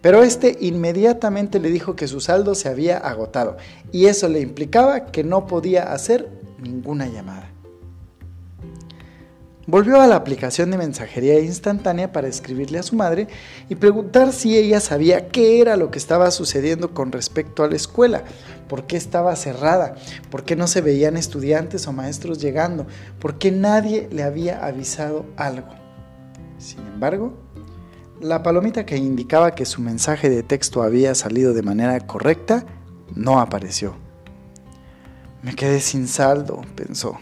pero 0.00 0.24
este 0.24 0.56
inmediatamente 0.60 1.60
le 1.60 1.70
dijo 1.70 1.94
que 1.94 2.08
su 2.08 2.20
saldo 2.20 2.56
se 2.56 2.68
había 2.68 2.98
agotado 2.98 3.56
y 3.92 4.06
eso 4.06 4.28
le 4.28 4.40
implicaba 4.40 5.06
que 5.12 5.22
no 5.22 5.46
podía 5.46 5.92
hacer 5.92 6.28
ninguna 6.60 7.06
llamada. 7.06 7.53
Volvió 9.66 10.00
a 10.00 10.06
la 10.06 10.16
aplicación 10.16 10.70
de 10.70 10.76
mensajería 10.76 11.40
instantánea 11.40 12.12
para 12.12 12.28
escribirle 12.28 12.78
a 12.78 12.82
su 12.82 12.96
madre 12.96 13.28
y 13.68 13.76
preguntar 13.76 14.32
si 14.32 14.58
ella 14.58 14.78
sabía 14.78 15.28
qué 15.28 15.60
era 15.62 15.76
lo 15.76 15.90
que 15.90 15.98
estaba 15.98 16.30
sucediendo 16.30 16.92
con 16.92 17.12
respecto 17.12 17.64
a 17.64 17.68
la 17.68 17.76
escuela, 17.76 18.24
por 18.68 18.86
qué 18.86 18.98
estaba 18.98 19.34
cerrada, 19.36 19.94
por 20.30 20.44
qué 20.44 20.54
no 20.54 20.66
se 20.66 20.82
veían 20.82 21.16
estudiantes 21.16 21.86
o 21.86 21.92
maestros 21.92 22.40
llegando, 22.40 22.86
por 23.18 23.38
qué 23.38 23.52
nadie 23.52 24.08
le 24.12 24.22
había 24.22 24.66
avisado 24.66 25.24
algo. 25.36 25.68
Sin 26.58 26.80
embargo, 26.80 27.32
la 28.20 28.42
palomita 28.42 28.84
que 28.84 28.98
indicaba 28.98 29.54
que 29.54 29.64
su 29.64 29.80
mensaje 29.80 30.28
de 30.28 30.42
texto 30.42 30.82
había 30.82 31.14
salido 31.14 31.54
de 31.54 31.62
manera 31.62 31.98
correcta 32.00 32.66
no 33.14 33.40
apareció. 33.40 33.94
Me 35.42 35.54
quedé 35.54 35.80
sin 35.80 36.06
saldo, 36.06 36.62
pensó. 36.74 37.18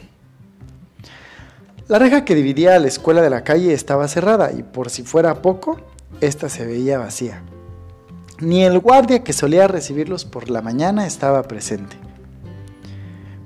La 1.92 1.98
reja 1.98 2.24
que 2.24 2.34
dividía 2.34 2.74
a 2.74 2.78
la 2.78 2.88
escuela 2.88 3.20
de 3.20 3.28
la 3.28 3.44
calle 3.44 3.74
estaba 3.74 4.08
cerrada 4.08 4.50
y 4.50 4.62
por 4.62 4.88
si 4.88 5.02
fuera 5.02 5.42
poco, 5.42 5.76
esta 6.22 6.48
se 6.48 6.64
veía 6.64 6.96
vacía. 6.96 7.42
Ni 8.40 8.64
el 8.64 8.78
guardia 8.78 9.22
que 9.22 9.34
solía 9.34 9.68
recibirlos 9.68 10.24
por 10.24 10.48
la 10.48 10.62
mañana 10.62 11.06
estaba 11.06 11.42
presente. 11.42 11.98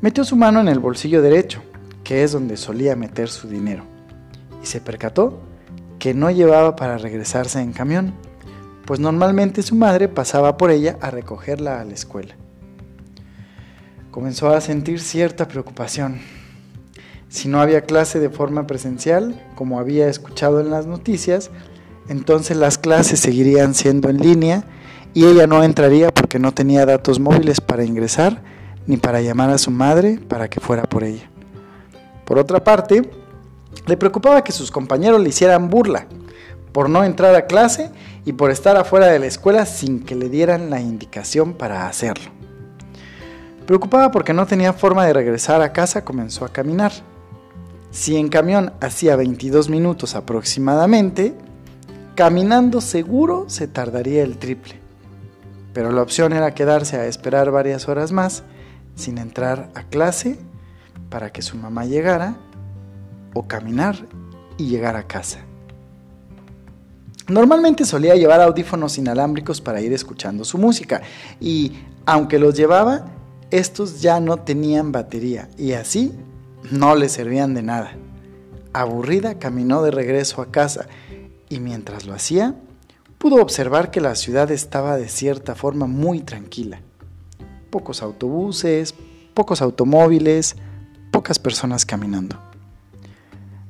Metió 0.00 0.24
su 0.24 0.36
mano 0.36 0.60
en 0.60 0.68
el 0.68 0.78
bolsillo 0.78 1.22
derecho, 1.22 1.60
que 2.04 2.22
es 2.22 2.30
donde 2.30 2.56
solía 2.56 2.94
meter 2.94 3.30
su 3.30 3.48
dinero, 3.48 3.82
y 4.62 4.66
se 4.66 4.80
percató 4.80 5.40
que 5.98 6.14
no 6.14 6.30
llevaba 6.30 6.76
para 6.76 6.98
regresarse 6.98 7.60
en 7.60 7.72
camión, 7.72 8.14
pues 8.86 9.00
normalmente 9.00 9.60
su 9.62 9.74
madre 9.74 10.06
pasaba 10.06 10.56
por 10.56 10.70
ella 10.70 10.98
a 11.00 11.10
recogerla 11.10 11.80
a 11.80 11.84
la 11.84 11.94
escuela. 11.94 12.36
Comenzó 14.12 14.50
a 14.50 14.60
sentir 14.60 15.00
cierta 15.00 15.48
preocupación 15.48 16.20
si 17.36 17.48
no 17.48 17.60
había 17.60 17.82
clase 17.82 18.18
de 18.18 18.30
forma 18.30 18.66
presencial, 18.66 19.38
como 19.56 19.78
había 19.78 20.08
escuchado 20.08 20.58
en 20.58 20.70
las 20.70 20.86
noticias, 20.86 21.50
entonces 22.08 22.56
las 22.56 22.78
clases 22.78 23.20
seguirían 23.20 23.74
siendo 23.74 24.08
en 24.08 24.16
línea 24.16 24.64
y 25.12 25.26
ella 25.26 25.46
no 25.46 25.62
entraría 25.62 26.14
porque 26.14 26.38
no 26.38 26.52
tenía 26.52 26.86
datos 26.86 27.20
móviles 27.20 27.60
para 27.60 27.84
ingresar 27.84 28.40
ni 28.86 28.96
para 28.96 29.20
llamar 29.20 29.50
a 29.50 29.58
su 29.58 29.70
madre 29.70 30.18
para 30.18 30.48
que 30.48 30.60
fuera 30.60 30.84
por 30.84 31.04
ella. 31.04 31.30
Por 32.24 32.38
otra 32.38 32.64
parte, 32.64 33.02
le 33.86 33.98
preocupaba 33.98 34.42
que 34.42 34.52
sus 34.52 34.70
compañeros 34.70 35.20
le 35.20 35.28
hicieran 35.28 35.68
burla 35.68 36.06
por 36.72 36.88
no 36.88 37.04
entrar 37.04 37.34
a 37.34 37.44
clase 37.44 37.90
y 38.24 38.32
por 38.32 38.50
estar 38.50 38.78
afuera 38.78 39.08
de 39.08 39.18
la 39.18 39.26
escuela 39.26 39.66
sin 39.66 40.02
que 40.02 40.14
le 40.14 40.30
dieran 40.30 40.70
la 40.70 40.80
indicación 40.80 41.52
para 41.52 41.86
hacerlo. 41.86 42.30
Preocupada 43.66 44.10
porque 44.10 44.32
no 44.32 44.46
tenía 44.46 44.72
forma 44.72 45.04
de 45.04 45.12
regresar 45.12 45.60
a 45.60 45.74
casa, 45.74 46.02
comenzó 46.02 46.46
a 46.46 46.48
caminar. 46.48 46.92
Si 47.90 48.16
en 48.16 48.28
camión 48.28 48.72
hacía 48.80 49.16
22 49.16 49.68
minutos 49.68 50.14
aproximadamente, 50.14 51.34
caminando 52.14 52.80
seguro 52.80 53.44
se 53.48 53.68
tardaría 53.68 54.22
el 54.22 54.38
triple. 54.38 54.74
Pero 55.72 55.92
la 55.92 56.02
opción 56.02 56.32
era 56.32 56.54
quedarse 56.54 56.96
a 56.96 57.06
esperar 57.06 57.50
varias 57.50 57.88
horas 57.88 58.12
más 58.12 58.42
sin 58.94 59.18
entrar 59.18 59.70
a 59.74 59.82
clase 59.84 60.38
para 61.10 61.30
que 61.30 61.42
su 61.42 61.56
mamá 61.56 61.84
llegara 61.84 62.36
o 63.34 63.46
caminar 63.46 63.96
y 64.56 64.68
llegar 64.68 64.96
a 64.96 65.06
casa. 65.06 65.40
Normalmente 67.28 67.84
solía 67.84 68.14
llevar 68.14 68.40
audífonos 68.40 68.98
inalámbricos 68.98 69.60
para 69.60 69.80
ir 69.80 69.92
escuchando 69.92 70.44
su 70.44 70.58
música 70.58 71.02
y 71.40 71.72
aunque 72.06 72.38
los 72.38 72.54
llevaba, 72.54 73.04
estos 73.50 74.00
ya 74.00 74.20
no 74.20 74.38
tenían 74.38 74.92
batería 74.92 75.48
y 75.58 75.72
así 75.72 76.12
no 76.70 76.94
le 76.94 77.08
servían 77.08 77.54
de 77.54 77.62
nada. 77.62 77.92
Aburrida 78.72 79.38
caminó 79.38 79.82
de 79.82 79.90
regreso 79.90 80.42
a 80.42 80.50
casa 80.50 80.86
y 81.48 81.60
mientras 81.60 82.06
lo 82.06 82.14
hacía, 82.14 82.54
pudo 83.18 83.36
observar 83.36 83.90
que 83.90 84.00
la 84.00 84.14
ciudad 84.14 84.50
estaba 84.50 84.96
de 84.96 85.08
cierta 85.08 85.54
forma 85.54 85.86
muy 85.86 86.20
tranquila. 86.20 86.80
Pocos 87.70 88.02
autobuses, 88.02 88.94
pocos 89.34 89.62
automóviles, 89.62 90.56
pocas 91.10 91.38
personas 91.38 91.86
caminando. 91.86 92.38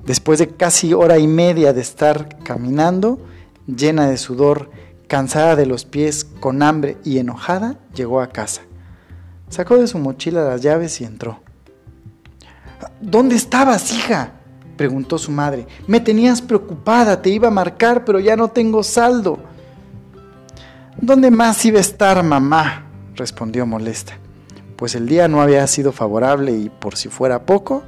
Después 0.05 0.39
de 0.39 0.49
casi 0.49 0.95
hora 0.95 1.19
y 1.19 1.27
media 1.27 1.73
de 1.73 1.81
estar 1.81 2.39
caminando, 2.45 3.19
llena 3.67 4.09
de 4.09 4.17
sudor, 4.17 4.71
cansada 5.09 5.57
de 5.57 5.67
los 5.67 5.85
pies, 5.85 6.25
con 6.25 6.63
hambre 6.63 6.97
y 7.05 7.19
enojada, 7.19 7.79
llegó 7.95 8.21
a 8.21 8.29
casa. 8.29 8.63
Sacó 9.49 9.77
de 9.77 9.87
su 9.87 9.99
mochila 9.99 10.45
las 10.45 10.63
llaves 10.63 11.01
y 11.01 11.05
entró. 11.05 11.41
¿Dónde 13.01 13.37
estabas, 13.37 13.93
hija? 13.93 14.33
preguntó 14.77 15.19
su 15.19 15.31
madre. 15.31 15.67
Me 15.87 16.01
tenías 16.01 16.43
preocupada, 16.43 17.23
te 17.23 17.31
iba 17.31 17.49
a 17.49 17.51
marcar, 17.51 18.05
pero 18.05 18.21
ya 18.21 18.37
no 18.37 18.49
tengo 18.49 18.83
saldo. 18.83 19.39
¿Dónde 21.01 21.31
más 21.31 21.65
iba 21.65 21.79
a 21.79 21.81
estar, 21.81 22.23
mamá? 22.23 22.87
respondió 23.15 23.65
molesta, 23.65 24.19
pues 24.77 24.95
el 24.95 25.09
día 25.09 25.27
no 25.27 25.41
había 25.41 25.67
sido 25.67 25.93
favorable 25.93 26.53
y, 26.53 26.69
por 26.69 26.97
si 26.97 27.09
fuera 27.09 27.47
poco, 27.47 27.83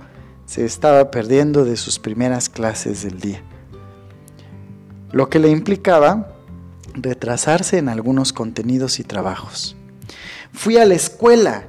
se 0.46 0.64
estaba 0.64 1.10
perdiendo 1.10 1.66
de 1.66 1.76
sus 1.76 1.98
primeras 1.98 2.48
clases 2.48 3.02
del 3.02 3.20
día. 3.20 3.42
Lo 5.12 5.28
que 5.28 5.38
le 5.38 5.50
implicaba 5.50 6.32
retrasarse 6.94 7.78
en 7.78 7.88
algunos 7.88 8.32
contenidos 8.32 8.98
y 9.00 9.04
trabajos. 9.04 9.76
Fui 10.52 10.78
a 10.78 10.86
la 10.86 10.94
escuela, 10.94 11.66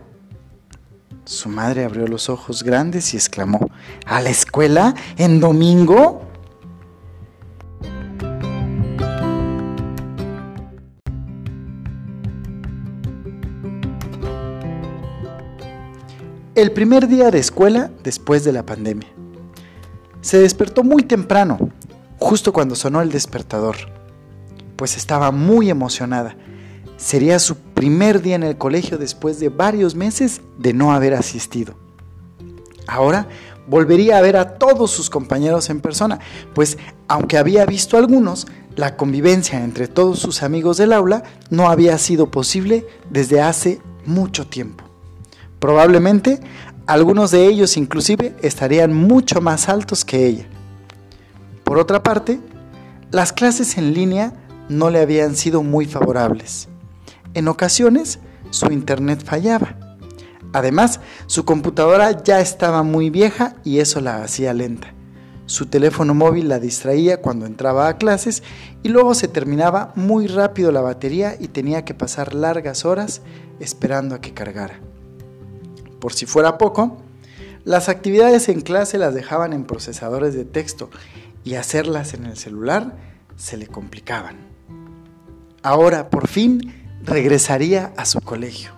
su 1.30 1.48
madre 1.48 1.86
abrió 1.86 2.08
los 2.08 2.28
ojos 2.28 2.64
grandes 2.64 3.14
y 3.14 3.18
exclamó, 3.18 3.70
¿A 4.08 4.20
la 4.20 4.32
escuela? 4.32 4.96
¿En 5.16 5.40
domingo? 5.40 6.24
El 16.56 16.72
primer 16.72 17.08
día 17.08 17.30
de 17.30 17.38
escuela 17.38 17.92
después 18.04 18.44
de 18.44 18.52
la 18.52 18.66
pandemia. 18.66 19.10
Se 20.22 20.40
despertó 20.40 20.84
muy 20.84 21.04
temprano, 21.04 21.70
justo 22.18 22.52
cuando 22.52 22.76
sonó 22.76 23.02
el 23.02 23.12
despertador, 23.12 23.78
pues 24.76 24.98
estaba 24.98 25.30
muy 25.30 25.70
emocionada 25.70 26.36
Sería 27.00 27.40
su 27.40 27.56
primer 27.56 28.22
día 28.22 28.36
en 28.36 28.44
el 28.44 28.58
colegio 28.58 28.98
después 28.98 29.40
de 29.40 29.48
varios 29.48 29.96
meses 29.96 30.42
de 30.58 30.74
no 30.74 30.92
haber 30.92 31.14
asistido. 31.14 31.76
Ahora 32.88 33.30
volvería 33.68 34.18
a 34.18 34.22
ver 34.22 34.36
a 34.36 34.56
todos 34.58 34.92
sus 34.92 35.10
compañeros 35.10 35.70
en 35.70 35.80
persona, 35.80 36.20
pues 36.54 36.78
aunque 37.08 37.38
había 37.38 37.66
visto 37.66 37.98
algunos, 37.98 38.48
la 38.76 38.98
convivencia 38.98 39.64
entre 39.64 39.88
todos 39.88 40.20
sus 40.20 40.44
amigos 40.44 40.76
del 40.76 40.92
aula 40.92 41.24
no 41.50 41.70
había 41.70 41.98
sido 41.98 42.32
posible 42.32 42.86
desde 43.10 43.40
hace 43.40 43.80
mucho 44.06 44.46
tiempo. 44.46 44.84
Probablemente 45.60 46.42
algunos 46.86 47.32
de 47.32 47.46
ellos 47.46 47.78
inclusive 47.78 48.36
estarían 48.42 48.94
mucho 48.94 49.40
más 49.40 49.70
altos 49.70 50.04
que 50.04 50.26
ella. 50.26 50.48
Por 51.64 51.78
otra 51.78 52.04
parte, 52.04 52.42
las 53.10 53.32
clases 53.32 53.78
en 53.78 53.94
línea 53.94 54.34
no 54.68 54.90
le 54.90 55.00
habían 55.00 55.38
sido 55.38 55.64
muy 55.64 55.86
favorables. 55.86 56.68
En 57.34 57.48
ocasiones, 57.48 58.20
su 58.50 58.68
internet 58.72 59.24
fallaba. 59.24 59.76
Además, 60.54 61.00
su 61.28 61.46
computadora 61.46 62.24
ya 62.24 62.40
estaba 62.40 62.82
muy 62.84 63.10
vieja 63.10 63.56
y 63.64 63.80
eso 63.80 64.02
la 64.02 64.24
hacía 64.24 64.54
lenta. 64.54 64.94
Su 65.46 65.68
teléfono 65.68 66.14
móvil 66.14 66.48
la 66.48 66.60
distraía 66.60 67.22
cuando 67.22 67.46
entraba 67.46 67.88
a 67.88 67.98
clases 67.98 68.44
y 68.84 68.90
luego 68.90 69.16
se 69.16 69.28
terminaba 69.28 69.94
muy 69.96 70.28
rápido 70.28 70.72
la 70.72 70.82
batería 70.82 71.36
y 71.40 71.48
tenía 71.48 71.86
que 71.86 71.94
pasar 71.94 72.34
largas 72.36 72.86
horas 72.86 73.22
esperando 73.60 74.16
a 74.16 74.22
que 74.22 74.34
cargara. 74.34 74.80
Por 76.00 76.14
si 76.14 76.26
fuera 76.26 76.58
poco, 76.58 76.98
las 77.66 77.90
actividades 77.90 78.48
en 78.50 78.62
clase 78.62 78.98
las 78.98 79.14
dejaban 79.14 79.54
en 79.54 79.66
procesadores 79.66 80.34
de 80.34 80.46
texto 80.46 80.90
y 81.44 81.56
hacerlas 81.56 82.14
en 82.14 82.26
el 82.26 82.38
celular 82.38 82.96
se 83.36 83.58
le 83.58 83.68
complicaban. 83.68 84.38
Ahora, 85.62 86.10
por 86.10 86.28
fin, 86.28 86.79
regresaría 87.10 87.92
a 87.98 88.06
su 88.06 88.22
colegio. 88.22 88.72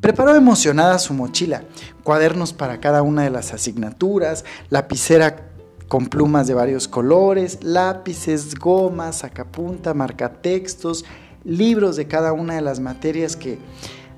Preparó 0.00 0.34
emocionada 0.34 0.98
su 0.98 1.14
mochila, 1.14 1.64
cuadernos 2.02 2.52
para 2.52 2.80
cada 2.80 3.02
una 3.02 3.22
de 3.22 3.30
las 3.30 3.52
asignaturas, 3.52 4.44
lapicera 4.68 5.48
con 5.88 6.06
plumas 6.06 6.46
de 6.46 6.54
varios 6.54 6.88
colores, 6.88 7.58
lápices, 7.62 8.54
gomas, 8.54 9.18
sacapunta, 9.18 9.94
marcatextos, 9.94 11.04
libros 11.44 11.96
de 11.96 12.08
cada 12.08 12.32
una 12.32 12.54
de 12.54 12.62
las 12.62 12.80
materias 12.80 13.36
que, 13.36 13.58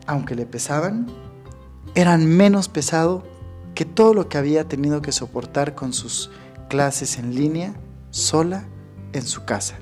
aunque 0.06 0.34
le 0.34 0.46
pesaban, 0.46 1.06
eran 1.94 2.26
menos 2.26 2.68
pesado 2.68 3.24
que 3.74 3.84
todo 3.84 4.14
lo 4.14 4.28
que 4.28 4.38
había 4.38 4.64
tenido 4.68 5.02
que 5.02 5.12
soportar 5.12 5.74
con 5.74 5.92
sus 5.92 6.30
clases 6.68 7.18
en 7.18 7.34
línea 7.34 7.74
sola 8.10 8.64
en 9.12 9.22
su 9.22 9.44
casa. 9.44 9.76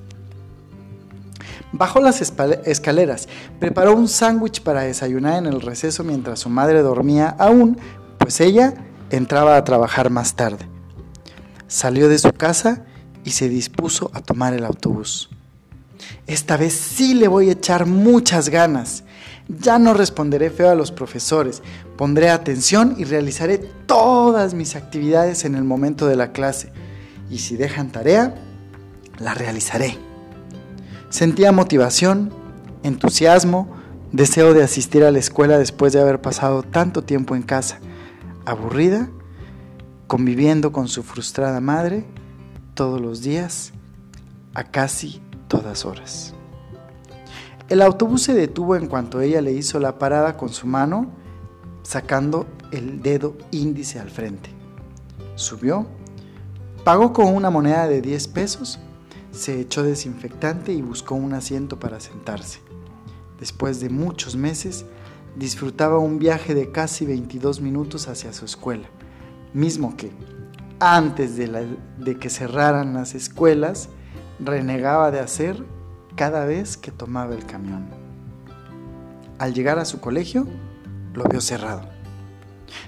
Bajó 1.72 2.00
las 2.00 2.20
escaleras, 2.20 3.28
preparó 3.58 3.96
un 3.96 4.06
sándwich 4.06 4.62
para 4.62 4.82
desayunar 4.82 5.38
en 5.38 5.46
el 5.46 5.62
receso 5.62 6.04
mientras 6.04 6.40
su 6.40 6.50
madre 6.50 6.82
dormía 6.82 7.34
aún, 7.38 7.78
pues 8.18 8.40
ella 8.40 8.74
entraba 9.10 9.56
a 9.56 9.64
trabajar 9.64 10.10
más 10.10 10.34
tarde. 10.36 10.68
Salió 11.68 12.10
de 12.10 12.18
su 12.18 12.30
casa 12.32 12.84
y 13.24 13.30
se 13.30 13.48
dispuso 13.48 14.10
a 14.12 14.20
tomar 14.20 14.52
el 14.52 14.66
autobús. 14.66 15.30
Esta 16.26 16.58
vez 16.58 16.74
sí 16.74 17.14
le 17.14 17.26
voy 17.28 17.48
a 17.48 17.52
echar 17.52 17.86
muchas 17.86 18.50
ganas. 18.50 19.04
Ya 19.48 19.78
no 19.78 19.94
responderé 19.94 20.50
feo 20.50 20.70
a 20.70 20.74
los 20.74 20.92
profesores, 20.92 21.62
pondré 21.96 22.28
atención 22.28 22.96
y 22.98 23.04
realizaré 23.04 23.58
todas 23.86 24.52
mis 24.52 24.76
actividades 24.76 25.44
en 25.46 25.54
el 25.54 25.64
momento 25.64 26.06
de 26.06 26.16
la 26.16 26.32
clase. 26.32 26.70
Y 27.30 27.38
si 27.38 27.56
dejan 27.56 27.90
tarea, 27.90 28.34
la 29.18 29.32
realizaré. 29.32 30.11
Sentía 31.12 31.52
motivación, 31.52 32.32
entusiasmo, 32.82 33.68
deseo 34.12 34.54
de 34.54 34.62
asistir 34.62 35.04
a 35.04 35.10
la 35.10 35.18
escuela 35.18 35.58
después 35.58 35.92
de 35.92 36.00
haber 36.00 36.22
pasado 36.22 36.62
tanto 36.62 37.02
tiempo 37.04 37.36
en 37.36 37.42
casa, 37.42 37.80
aburrida, 38.46 39.10
conviviendo 40.06 40.72
con 40.72 40.88
su 40.88 41.02
frustrada 41.02 41.60
madre 41.60 42.06
todos 42.72 42.98
los 42.98 43.20
días, 43.20 43.74
a 44.54 44.64
casi 44.64 45.20
todas 45.48 45.84
horas. 45.84 46.32
El 47.68 47.82
autobús 47.82 48.22
se 48.22 48.32
detuvo 48.32 48.74
en 48.74 48.86
cuanto 48.86 49.20
ella 49.20 49.42
le 49.42 49.52
hizo 49.52 49.78
la 49.80 49.98
parada 49.98 50.38
con 50.38 50.48
su 50.48 50.66
mano, 50.66 51.10
sacando 51.82 52.46
el 52.70 53.02
dedo 53.02 53.36
índice 53.50 54.00
al 54.00 54.08
frente. 54.08 54.48
Subió, 55.34 55.86
pagó 56.84 57.12
con 57.12 57.26
una 57.26 57.50
moneda 57.50 57.86
de 57.86 58.00
10 58.00 58.28
pesos, 58.28 58.80
se 59.32 59.60
echó 59.60 59.82
desinfectante 59.82 60.72
y 60.72 60.82
buscó 60.82 61.14
un 61.14 61.34
asiento 61.34 61.78
para 61.78 62.00
sentarse. 62.00 62.60
Después 63.40 63.80
de 63.80 63.88
muchos 63.88 64.36
meses, 64.36 64.84
disfrutaba 65.36 65.98
un 65.98 66.18
viaje 66.18 66.54
de 66.54 66.70
casi 66.70 67.06
22 67.06 67.60
minutos 67.60 68.06
hacia 68.08 68.32
su 68.32 68.44
escuela, 68.44 68.86
mismo 69.54 69.96
que, 69.96 70.12
antes 70.78 71.36
de, 71.36 71.76
de 71.98 72.18
que 72.18 72.30
cerraran 72.30 72.94
las 72.94 73.14
escuelas, 73.14 73.88
renegaba 74.38 75.10
de 75.10 75.20
hacer 75.20 75.64
cada 76.14 76.44
vez 76.44 76.76
que 76.76 76.92
tomaba 76.92 77.34
el 77.34 77.46
camión. 77.46 77.88
Al 79.38 79.54
llegar 79.54 79.78
a 79.78 79.84
su 79.84 80.00
colegio, 80.00 80.46
lo 81.14 81.24
vio 81.24 81.40
cerrado. 81.40 81.82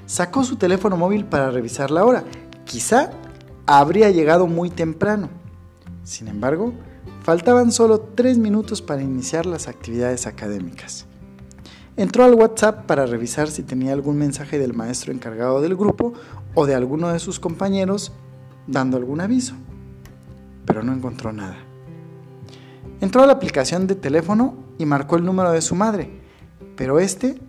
Sacó 0.07 0.45
su 0.45 0.57
teléfono 0.57 0.97
móvil 0.97 1.25
para 1.25 1.51
revisar 1.51 1.91
la 1.91 2.05
hora. 2.05 2.25
Quizá 2.65 3.11
habría 3.67 4.11
llegado 4.11 4.47
muy 4.47 4.71
temprano. 4.71 5.31
Sin 6.05 6.29
embargo, 6.29 6.75
faltaban 7.23 7.73
solo 7.73 7.99
tres 8.01 8.39
minutos 8.39 8.83
para 8.83 9.03
iniciar 9.03 9.47
las 9.47 9.69
actividades 9.69 10.27
académicas. 10.27 11.07
Entró 11.97 12.25
al 12.25 12.35
WhatsApp 12.35 12.87
para 12.87 13.07
revisar 13.07 13.49
si 13.49 13.63
tenía 13.63 13.93
algún 13.93 14.19
mensaje 14.19 14.59
del 14.59 14.75
maestro 14.75 15.13
encargado 15.13 15.61
del 15.61 15.77
grupo 15.77 16.13
o 16.55 16.67
de 16.67 16.75
alguno 16.75 17.09
de 17.09 17.19
sus 17.21 17.41
compañeros 17.41 18.13
dando 18.67 18.97
algún 18.97 19.21
aviso, 19.21 19.55
pero 20.67 20.83
no 20.83 20.93
encontró 20.93 21.33
nada. 21.33 21.57
Entró 23.01 23.23
a 23.23 23.27
la 23.27 23.35
aplicación 23.35 23.87
de 23.87 23.95
teléfono 23.95 24.57
y 24.77 24.87
marcó 24.87 25.17
el 25.17 25.25
número 25.25 25.53
de 25.53 25.63
su 25.63 25.75
madre, 25.75 26.11
pero 26.77 26.99
este 26.99 27.41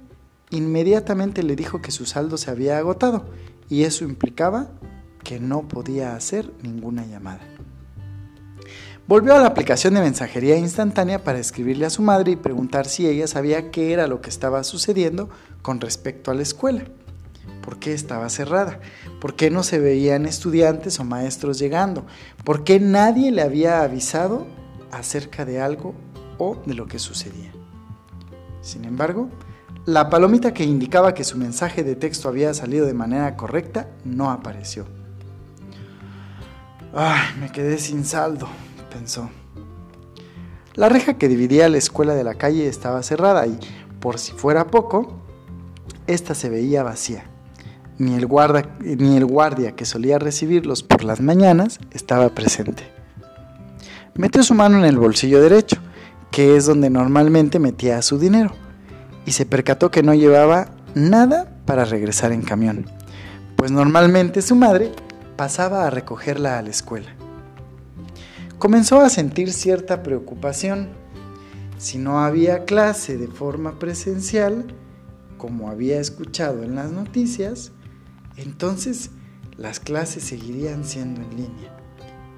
inmediatamente 0.49 1.43
le 1.43 1.55
dijo 1.55 1.81
que 1.81 1.91
su 1.91 2.05
saldo 2.05 2.37
se 2.37 2.51
había 2.51 2.77
agotado 2.77 3.25
y 3.67 3.83
eso 3.83 4.05
implicaba 4.05 4.69
que 5.23 5.39
no 5.39 5.67
podía 5.67 6.15
hacer 6.15 6.53
ninguna 6.61 7.05
llamada. 7.05 7.54
Volvió 9.07 9.35
a 9.35 9.39
la 9.39 9.47
aplicación 9.47 9.93
de 9.93 10.01
mensajería 10.01 10.57
instantánea 10.57 11.23
para 11.23 11.39
escribirle 11.39 11.85
a 11.85 11.91
su 11.91 12.01
madre 12.01 12.31
y 12.31 12.35
preguntar 12.35 12.87
si 12.87 13.07
ella 13.07 13.27
sabía 13.27 13.69
qué 13.69 13.93
era 13.93 14.07
lo 14.07 14.21
que 14.21 14.29
estaba 14.29 14.63
sucediendo 14.63 15.29
con 15.61 15.79
respecto 15.79 16.31
a 16.31 16.33
la 16.33 16.41
escuela. 16.41 16.85
¿Por 17.61 17.77
qué 17.77 17.93
estaba 17.93 18.29
cerrada? 18.29 18.79
¿Por 19.21 19.35
qué 19.35 19.49
no 19.51 19.63
se 19.63 19.79
veían 19.79 20.25
estudiantes 20.25 20.99
o 20.99 21.03
maestros 21.03 21.59
llegando? 21.59 22.05
¿Por 22.43 22.63
qué 22.63 22.79
nadie 22.79 23.31
le 23.31 23.41
había 23.41 23.81
avisado 23.81 24.47
acerca 24.91 25.45
de 25.45 25.61
algo 25.61 25.93
o 26.37 26.61
de 26.65 26.73
lo 26.73 26.87
que 26.87 26.99
sucedía. 26.99 27.51
Sin 28.61 28.85
embargo, 28.85 29.29
la 29.85 30.09
palomita 30.09 30.53
que 30.53 30.63
indicaba 30.63 31.13
que 31.13 31.23
su 31.23 31.37
mensaje 31.37 31.83
de 31.83 31.95
texto 31.95 32.27
había 32.27 32.53
salido 32.53 32.85
de 32.85 32.93
manera 32.93 33.35
correcta 33.35 33.89
no 34.03 34.31
apareció. 34.31 34.85
Ay, 36.93 37.35
me 37.39 37.51
quedé 37.51 37.77
sin 37.77 38.05
saldo, 38.05 38.47
pensó. 38.95 39.29
La 40.73 40.87
reja 40.87 41.15
que 41.15 41.27
dividía 41.27 41.67
la 41.67 41.77
escuela 41.77 42.15
de 42.15 42.23
la 42.23 42.35
calle 42.35 42.67
estaba 42.67 43.03
cerrada 43.03 43.45
y, 43.45 43.59
por 43.99 44.19
si 44.19 44.31
fuera 44.31 44.67
poco, 44.67 45.19
esta 46.07 46.33
se 46.33 46.49
veía 46.49 46.83
vacía. 46.83 47.25
Ni 47.97 48.15
el, 48.15 48.25
guarda, 48.25 48.63
ni 48.79 49.17
el 49.17 49.25
guardia 49.25 49.73
que 49.73 49.85
solía 49.85 50.17
recibirlos 50.17 50.81
por 50.81 51.03
las 51.03 51.19
mañanas 51.19 51.79
estaba 51.91 52.29
presente. 52.29 52.83
Metió 54.15 54.43
su 54.43 54.53
mano 54.53 54.77
en 54.77 54.85
el 54.85 54.97
bolsillo 54.97 55.41
derecho, 55.41 55.77
que 56.31 56.55
es 56.55 56.65
donde 56.65 56.89
normalmente 56.89 57.59
metía 57.59 58.01
su 58.01 58.17
dinero, 58.17 58.51
y 59.25 59.33
se 59.33 59.45
percató 59.45 59.91
que 59.91 60.03
no 60.03 60.13
llevaba 60.13 60.69
nada 60.93 61.51
para 61.65 61.83
regresar 61.83 62.31
en 62.31 62.43
camión, 62.43 62.85
pues 63.57 63.71
normalmente 63.71 64.41
su 64.41 64.55
madre 64.55 64.91
pasaba 65.35 65.85
a 65.85 65.89
recogerla 65.89 66.57
a 66.57 66.61
la 66.61 66.69
escuela. 66.69 67.14
Comenzó 68.59 69.01
a 69.01 69.09
sentir 69.09 69.51
cierta 69.51 70.01
preocupación. 70.01 70.87
Si 71.77 71.97
no 71.97 72.19
había 72.19 72.63
clase 72.63 73.17
de 73.17 73.27
forma 73.27 73.79
presencial, 73.79 74.73
como 75.37 75.69
había 75.69 75.99
escuchado 75.99 76.63
en 76.63 76.75
las 76.75 76.91
noticias, 76.91 77.73
entonces 78.37 79.11
las 79.57 79.81
clases 79.81 80.23
seguirían 80.23 80.85
siendo 80.85 81.21
en 81.21 81.29
línea. 81.31 81.77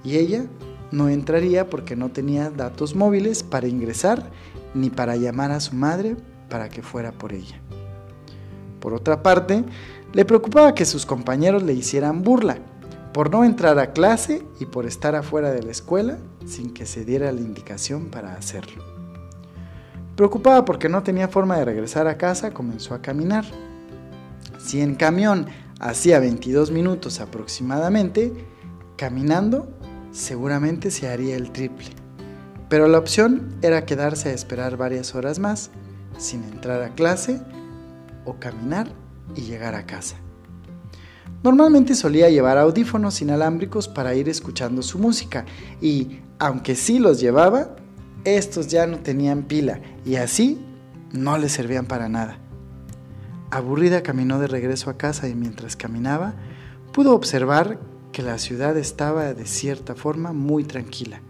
Y 0.03 0.17
ella 0.17 0.47
no 0.91 1.08
entraría 1.08 1.69
porque 1.69 1.95
no 1.95 2.10
tenía 2.10 2.49
datos 2.49 2.95
móviles 2.95 3.43
para 3.43 3.67
ingresar 3.67 4.32
ni 4.73 4.89
para 4.89 5.17
llamar 5.17 5.51
a 5.51 5.60
su 5.60 5.75
madre 5.75 6.17
para 6.49 6.67
que 6.67 6.82
fuera 6.82 7.12
por 7.12 7.32
ella. 7.32 7.62
Por 8.80 8.95
otra 8.95 9.21
parte, 9.21 9.63
le 10.13 10.25
preocupaba 10.25 10.73
que 10.73 10.86
sus 10.86 11.06
compañeros 11.06 11.62
le 11.62 11.73
hicieran 11.73 12.23
burla 12.23 12.58
por 13.17 13.32
no 13.32 13.43
entrar 13.43 13.80
a 13.80 13.93
clase 13.93 14.45
y 14.60 14.67
por 14.67 14.86
estar 14.86 15.15
afuera 15.15 15.49
de 15.49 15.63
la 15.63 15.71
escuela 15.71 16.19
sin 16.45 16.71
que 16.71 16.86
se 16.86 17.03
diera 17.03 17.32
la 17.32 17.41
indicación 17.41 18.12
para 18.12 18.36
hacerlo. 18.36 18.84
Preocupada 20.15 20.65
porque 20.65 20.88
no 20.88 21.01
tenía 21.01 21.27
forma 21.27 21.58
de 21.58 21.65
regresar 21.65 22.08
a 22.08 22.19
casa, 22.19 22.51
comenzó 22.51 22.93
a 22.93 23.01
caminar. 23.01 23.43
Si 24.60 24.82
en 24.82 24.93
camión 24.93 25.47
hacía 25.80 26.19
22 26.19 26.69
minutos 26.69 27.19
aproximadamente, 27.19 28.34
caminando 28.97 29.67
seguramente 30.12 30.91
se 30.91 31.10
haría 31.10 31.38
el 31.38 31.51
triple. 31.51 31.89
Pero 32.69 32.88
la 32.88 32.99
opción 32.99 33.58
era 33.63 33.88
quedarse 33.88 34.30
a 34.30 34.34
esperar 34.34 34.77
varias 34.77 35.15
horas 35.15 35.39
más, 35.39 35.71
sin 36.19 36.43
entrar 36.43 36.84
a 36.84 36.93
clase, 36.93 37.41
o 38.25 38.36
caminar 38.36 38.89
y 39.36 39.41
llegar 39.41 39.73
a 39.73 39.88
casa. 39.88 40.17
Normalmente 41.43 41.95
solía 41.95 42.30
llevar 42.30 42.58
audífonos 42.58 43.21
inalámbricos 43.21 43.88
para 43.88 44.15
ir 44.15 44.28
escuchando 44.28 44.82
su 44.82 45.00
música 45.00 45.45
y, 45.82 46.19
aunque 46.39 46.76
sí 46.76 47.00
los 47.00 47.19
llevaba, 47.19 47.76
estos 48.23 48.67
ya 48.67 48.88
no 48.88 49.00
tenían 49.00 49.43
pila 49.43 49.80
y 50.06 50.15
así 50.15 50.60
no 51.12 51.38
le 51.38 51.50
servían 51.50 51.86
para 51.86 52.10
nada. 52.10 52.39
Aburrida 53.52 54.04
caminó 54.04 54.39
de 54.39 54.47
regreso 54.47 54.89
a 54.89 54.97
casa 54.97 55.30
y 55.30 55.36
mientras 55.36 55.76
caminaba 55.76 56.34
pudo 56.91 57.13
observar 57.13 57.80
que 58.12 58.23
la 58.23 58.39
ciudad 58.39 58.76
estaba 58.78 59.34
de 59.34 59.45
cierta 59.45 59.95
forma 59.95 60.34
muy 60.34 60.63
tranquila. 60.63 61.21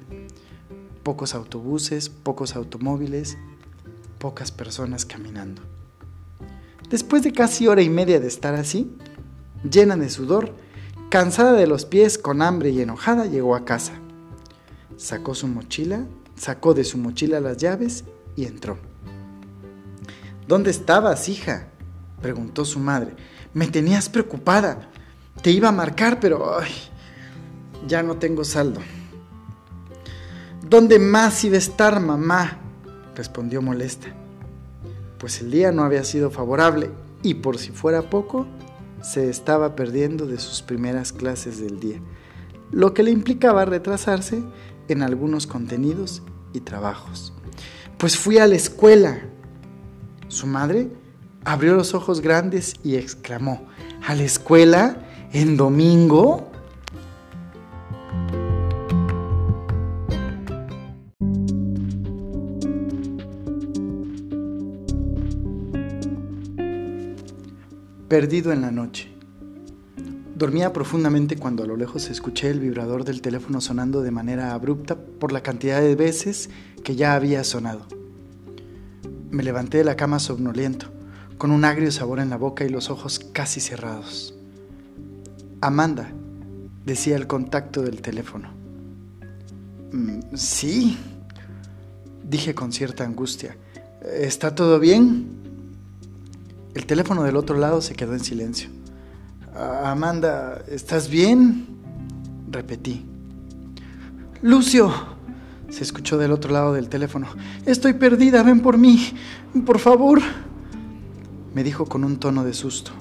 Pocos 1.03 1.35
autobuses, 1.35 2.09
pocos 2.09 2.55
automóviles, 2.55 3.37
pocas 4.17 4.51
personas 4.51 5.05
caminando. 5.05 5.61
Después 6.89 7.21
de 7.23 7.33
casi 7.33 7.67
hora 7.67 7.81
y 7.81 7.89
media 7.89 8.19
de 8.19 8.27
estar 8.27 8.55
así, 8.55 8.89
llena 9.63 9.95
de 9.97 10.09
sudor, 10.09 10.53
cansada 11.09 11.53
de 11.53 11.67
los 11.67 11.85
pies, 11.85 12.17
con 12.17 12.41
hambre 12.41 12.69
y 12.69 12.81
enojada, 12.81 13.25
llegó 13.25 13.55
a 13.55 13.65
casa. 13.65 13.93
Sacó 14.97 15.35
su 15.35 15.47
mochila, 15.47 16.05
sacó 16.35 16.73
de 16.73 16.83
su 16.83 16.97
mochila 16.97 17.39
las 17.39 17.57
llaves 17.57 18.03
y 18.35 18.45
entró. 18.45 18.77
¿Dónde 20.47 20.71
estabas, 20.71 21.29
hija? 21.29 21.67
preguntó 22.21 22.65
su 22.65 22.79
madre. 22.79 23.13
Me 23.53 23.67
tenías 23.67 24.09
preocupada. 24.09 24.89
Te 25.41 25.51
iba 25.51 25.69
a 25.69 25.73
marcar, 25.73 26.19
pero 26.19 26.57
ya 27.87 28.01
no 28.01 28.17
tengo 28.17 28.43
saldo. 28.43 28.79
¿Dónde 30.67 30.99
más 30.99 31.43
iba 31.43 31.55
a 31.55 31.59
estar, 31.59 31.99
mamá? 31.99 32.59
respondió 33.15 33.61
molesta. 33.61 34.07
Pues 35.17 35.41
el 35.41 35.51
día 35.51 35.71
no 35.71 35.83
había 35.83 36.03
sido 36.03 36.29
favorable 36.29 36.91
y 37.23 37.35
por 37.35 37.57
si 37.57 37.71
fuera 37.71 38.09
poco, 38.09 38.45
se 39.01 39.29
estaba 39.29 39.75
perdiendo 39.75 40.25
de 40.25 40.39
sus 40.39 40.61
primeras 40.61 41.11
clases 41.13 41.59
del 41.59 41.79
día, 41.79 41.99
lo 42.71 42.93
que 42.93 43.03
le 43.03 43.11
implicaba 43.11 43.65
retrasarse 43.65 44.43
en 44.87 45.01
algunos 45.01 45.47
contenidos 45.47 46.23
y 46.53 46.61
trabajos. 46.61 47.33
Pues 47.97 48.17
fui 48.17 48.37
a 48.37 48.47
la 48.47 48.55
escuela. 48.55 49.21
Su 50.27 50.47
madre 50.47 50.89
abrió 51.45 51.75
los 51.75 51.93
ojos 51.93 52.21
grandes 52.21 52.75
y 52.83 52.95
exclamó, 52.95 53.65
¿a 54.05 54.15
la 54.15 54.23
escuela? 54.23 54.97
¿En 55.33 55.57
domingo? 55.57 56.46
Perdido 68.07 68.51
en 68.51 68.61
la 68.61 68.71
noche. 68.71 69.11
Dormía 70.35 70.71
profundamente 70.71 71.35
cuando 71.35 71.63
a 71.63 71.67
lo 71.67 71.75
lejos 71.75 72.09
escuché 72.09 72.49
el 72.49 72.59
vibrador 72.59 73.03
del 73.03 73.21
teléfono 73.21 73.59
sonando 73.59 74.01
de 74.01 74.11
manera 74.11 74.53
abrupta 74.53 74.95
por 74.95 75.31
la 75.31 75.41
cantidad 75.41 75.81
de 75.81 75.95
veces 75.95 76.49
que 76.83 76.95
ya 76.95 77.15
había 77.15 77.43
sonado. 77.43 77.87
Me 79.31 79.43
levanté 79.43 79.79
de 79.79 79.83
la 79.83 79.95
cama 79.95 80.19
somnoliento, 80.19 80.87
con 81.37 81.51
un 81.51 81.65
agrio 81.65 81.91
sabor 81.91 82.19
en 82.19 82.29
la 82.29 82.37
boca 82.37 82.63
y 82.65 82.69
los 82.69 82.89
ojos 82.89 83.19
casi 83.19 83.59
cerrados. 83.59 84.35
Amanda, 85.59 86.11
decía 86.85 87.15
el 87.15 87.27
contacto 87.27 87.81
del 87.81 88.01
teléfono. 88.01 88.49
Mm, 89.91 90.35
sí, 90.35 90.97
dije 92.23 92.53
con 92.53 92.71
cierta 92.71 93.03
angustia. 93.03 93.57
¿Está 94.01 94.53
todo 94.53 94.79
bien? 94.79 95.46
El 96.77 96.85
teléfono 96.85 97.23
del 97.23 97.37
otro 97.37 97.57
lado 97.57 97.81
se 97.81 97.95
quedó 97.95 98.13
en 98.13 98.19
silencio. 98.19 98.69
Amanda, 99.83 100.61
¿estás 100.69 101.09
bien? 101.09 101.65
Repetí. 102.51 103.03
Lucio, 104.43 104.93
se 105.69 105.81
escuchó 105.81 106.19
del 106.19 106.31
otro 106.31 106.53
lado 106.53 106.73
del 106.73 106.87
teléfono. 106.87 107.29
Estoy 107.65 107.93
perdida, 107.93 108.43
ven 108.43 108.59
por 108.59 108.77
mí, 108.77 109.11
por 109.65 109.79
favor. 109.79 110.21
Me 111.55 111.63
dijo 111.63 111.87
con 111.87 112.03
un 112.03 112.17
tono 112.17 112.43
de 112.43 112.53
susto. 112.53 112.91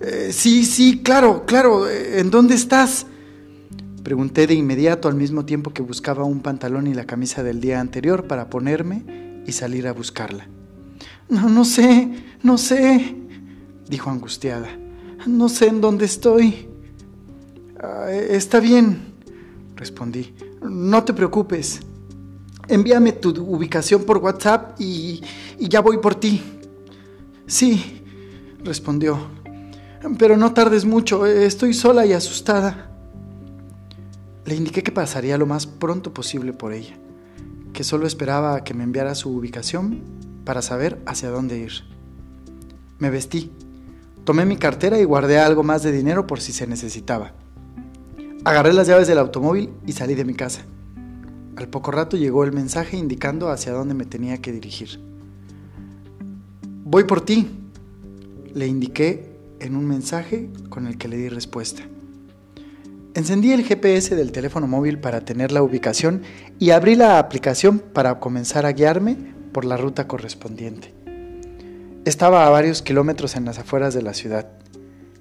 Eh, 0.00 0.30
sí, 0.32 0.64
sí, 0.64 1.02
claro, 1.04 1.44
claro. 1.46 1.88
¿En 1.88 2.32
dónde 2.32 2.56
estás? 2.56 3.06
Pregunté 4.02 4.48
de 4.48 4.54
inmediato 4.54 5.06
al 5.06 5.14
mismo 5.14 5.44
tiempo 5.44 5.72
que 5.72 5.82
buscaba 5.82 6.24
un 6.24 6.40
pantalón 6.40 6.88
y 6.88 6.94
la 6.94 7.04
camisa 7.04 7.44
del 7.44 7.60
día 7.60 7.78
anterior 7.78 8.26
para 8.26 8.50
ponerme 8.50 9.44
y 9.46 9.52
salir 9.52 9.86
a 9.86 9.92
buscarla. 9.92 10.48
No, 11.28 11.48
no 11.48 11.64
sé, 11.64 12.10
no 12.46 12.58
sé, 12.58 13.16
dijo 13.88 14.08
angustiada. 14.08 14.68
No 15.26 15.48
sé 15.48 15.66
en 15.66 15.80
dónde 15.80 16.04
estoy. 16.04 16.68
Ah, 17.82 18.08
está 18.10 18.60
bien, 18.60 19.14
respondí. 19.74 20.32
No 20.62 21.02
te 21.02 21.12
preocupes. 21.12 21.80
Envíame 22.68 23.12
tu 23.12 23.30
ubicación 23.30 24.04
por 24.04 24.18
WhatsApp 24.18 24.80
y, 24.80 25.20
y 25.58 25.68
ya 25.68 25.80
voy 25.80 25.98
por 25.98 26.14
ti. 26.14 26.40
Sí, 27.48 28.02
respondió. 28.62 29.18
Pero 30.16 30.36
no 30.36 30.52
tardes 30.52 30.84
mucho, 30.84 31.26
estoy 31.26 31.74
sola 31.74 32.06
y 32.06 32.12
asustada. 32.12 32.92
Le 34.44 34.54
indiqué 34.54 34.84
que 34.84 34.92
pasaría 34.92 35.36
lo 35.36 35.46
más 35.46 35.66
pronto 35.66 36.14
posible 36.14 36.52
por 36.52 36.72
ella, 36.72 36.96
que 37.72 37.82
solo 37.82 38.06
esperaba 38.06 38.62
que 38.62 38.72
me 38.72 38.84
enviara 38.84 39.16
su 39.16 39.30
ubicación 39.30 40.02
para 40.44 40.62
saber 40.62 41.02
hacia 41.06 41.30
dónde 41.30 41.58
ir. 41.58 41.95
Me 42.98 43.10
vestí, 43.10 43.50
tomé 44.24 44.46
mi 44.46 44.56
cartera 44.56 44.98
y 44.98 45.04
guardé 45.04 45.38
algo 45.38 45.62
más 45.62 45.82
de 45.82 45.92
dinero 45.92 46.26
por 46.26 46.40
si 46.40 46.52
se 46.52 46.66
necesitaba. 46.66 47.32
Agarré 48.44 48.72
las 48.72 48.86
llaves 48.86 49.08
del 49.08 49.18
automóvil 49.18 49.70
y 49.86 49.92
salí 49.92 50.14
de 50.14 50.24
mi 50.24 50.34
casa. 50.34 50.62
Al 51.56 51.68
poco 51.68 51.90
rato 51.90 52.16
llegó 52.16 52.44
el 52.44 52.52
mensaje 52.52 52.96
indicando 52.96 53.50
hacia 53.50 53.72
dónde 53.72 53.94
me 53.94 54.04
tenía 54.04 54.38
que 54.38 54.52
dirigir. 54.52 55.00
Voy 56.84 57.04
por 57.04 57.22
ti, 57.22 57.48
le 58.54 58.66
indiqué 58.66 59.36
en 59.60 59.74
un 59.74 59.86
mensaje 59.86 60.50
con 60.68 60.86
el 60.86 60.96
que 60.96 61.08
le 61.08 61.16
di 61.16 61.28
respuesta. 61.28 61.82
Encendí 63.14 63.52
el 63.52 63.64
GPS 63.64 64.14
del 64.14 64.32
teléfono 64.32 64.66
móvil 64.66 65.00
para 65.00 65.22
tener 65.22 65.50
la 65.50 65.62
ubicación 65.62 66.22
y 66.58 66.70
abrí 66.70 66.94
la 66.94 67.18
aplicación 67.18 67.78
para 67.78 68.20
comenzar 68.20 68.66
a 68.66 68.72
guiarme 68.72 69.16
por 69.52 69.64
la 69.64 69.76
ruta 69.76 70.06
correspondiente. 70.06 70.95
Estaba 72.06 72.46
a 72.46 72.50
varios 72.50 72.82
kilómetros 72.82 73.34
en 73.34 73.44
las 73.44 73.58
afueras 73.58 73.92
de 73.92 74.00
la 74.00 74.14
ciudad. 74.14 74.46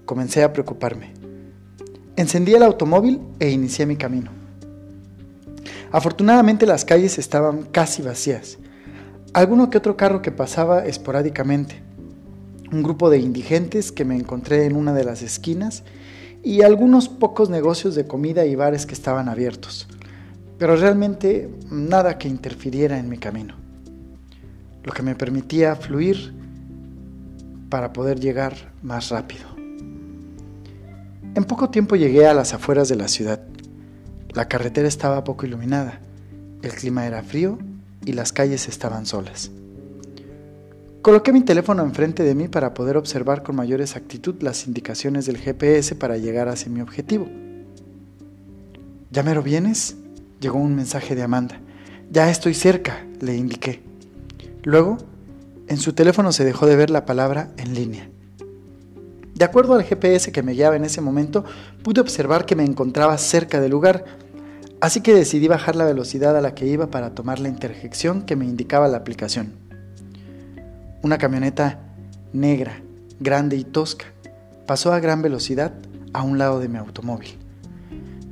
Comencé 0.06 0.44
a 0.44 0.54
preocuparme. 0.54 1.14
Encendí 2.16 2.54
el 2.54 2.62
automóvil 2.62 3.22
e 3.40 3.50
inicié 3.50 3.88
mi 3.88 3.96
camino. 3.96 4.30
Afortunadamente 5.92 6.68
las 6.68 6.86
calles 6.86 7.18
estaban 7.18 7.64
casi 7.64 8.04
vacías. 8.04 8.60
Alguno 9.34 9.72
que 9.72 9.80
otro 9.80 9.98
carro 9.98 10.22
que 10.22 10.32
pasaba 10.32 10.86
esporádicamente. 10.86 11.82
Un 12.72 12.84
grupo 12.84 13.10
de 13.10 13.18
indigentes 13.18 13.92
que 13.92 14.06
me 14.06 14.16
encontré 14.16 14.66
en 14.66 14.76
una 14.76 14.94
de 14.94 15.06
las 15.06 15.24
esquinas 15.24 15.82
y 16.44 16.62
algunos 16.62 17.10
pocos 17.10 17.50
negocios 17.50 17.96
de 17.96 18.06
comida 18.06 18.46
y 18.46 18.54
bares 18.54 18.86
que 18.86 18.94
estaban 18.94 19.28
abiertos. 19.28 19.88
Pero 20.60 20.76
realmente 20.76 21.50
nada 21.72 22.20
que 22.20 22.28
interfiriera 22.28 23.00
en 23.00 23.10
mi 23.10 23.18
camino 23.18 23.56
lo 24.84 24.94
que 24.94 25.02
me 25.02 25.16
permitía 25.16 25.76
fluir 25.76 26.45
para 27.76 27.92
poder 27.92 28.22
llegar 28.22 28.72
más 28.84 29.10
rápido. 29.10 29.44
En 31.36 31.44
poco 31.44 31.70
tiempo 31.72 31.98
llegué 31.98 32.26
a 32.26 32.34
las 32.34 32.54
afueras 32.54 32.88
de 32.88 32.96
la 32.96 33.10
ciudad. 33.10 33.42
La 34.30 34.48
carretera 34.48 34.88
estaba 34.88 35.26
poco 35.26 35.46
iluminada, 35.46 36.00
el 36.62 36.72
clima 36.72 37.06
era 37.06 37.22
frío 37.22 37.60
y 38.06 38.14
las 38.14 38.32
calles 38.32 38.70
estaban 38.70 39.06
solas. 39.06 39.52
Coloqué 41.02 41.34
mi 41.34 41.42
teléfono 41.42 41.84
enfrente 41.84 42.24
de 42.24 42.34
mí 42.34 42.48
para 42.48 42.74
poder 42.74 42.96
observar 42.96 43.44
con 43.44 43.58
mayor 43.58 43.82
exactitud 43.82 44.36
las 44.42 44.68
indicaciones 44.68 45.26
del 45.26 45.38
GPS 45.38 45.96
para 45.96 46.16
llegar 46.16 46.48
hacia 46.48 46.72
mi 46.72 46.80
objetivo. 46.80 47.28
¿Ya 49.12 49.22
mero 49.22 49.44
vienes? 49.44 49.98
Llegó 50.40 50.60
un 50.60 50.78
mensaje 50.78 51.14
de 51.14 51.24
Amanda. 51.24 51.60
Ya 52.10 52.32
estoy 52.32 52.54
cerca, 52.54 53.06
le 53.20 53.36
indiqué. 53.36 53.82
Luego, 54.64 54.98
en 55.68 55.78
su 55.78 55.94
teléfono 55.94 56.32
se 56.32 56.46
dejó 56.46 56.68
de 56.68 56.76
ver 56.76 56.90
la 56.90 57.06
palabra 57.06 57.52
en 57.58 57.74
línea. 57.74 58.10
De 59.34 59.44
acuerdo 59.44 59.74
al 59.74 59.84
GPS 59.84 60.32
que 60.32 60.44
me 60.44 60.54
guiaba 60.54 60.76
en 60.78 60.86
ese 60.86 61.02
momento, 61.02 61.44
pude 61.84 62.00
observar 62.00 62.46
que 62.46 62.56
me 62.56 62.64
encontraba 62.64 63.18
cerca 63.18 63.60
del 63.60 63.72
lugar, 63.72 64.06
así 64.80 65.02
que 65.02 65.14
decidí 65.14 65.48
bajar 65.48 65.76
la 65.76 65.84
velocidad 65.84 66.38
a 66.38 66.42
la 66.42 66.56
que 66.56 66.68
iba 66.68 66.90
para 66.90 67.14
tomar 67.14 67.40
la 67.40 67.50
interjección 67.50 68.22
que 68.22 68.36
me 68.36 68.46
indicaba 68.46 68.88
la 68.88 68.98
aplicación. 68.98 69.54
Una 71.02 71.18
camioneta 71.18 71.80
negra, 72.32 72.82
grande 73.20 73.58
y 73.58 73.66
tosca, 73.66 74.06
pasó 74.66 74.94
a 74.94 75.00
gran 75.00 75.22
velocidad 75.22 75.74
a 76.14 76.22
un 76.22 76.38
lado 76.38 76.60
de 76.60 76.70
mi 76.70 76.78
automóvil. 76.78 77.38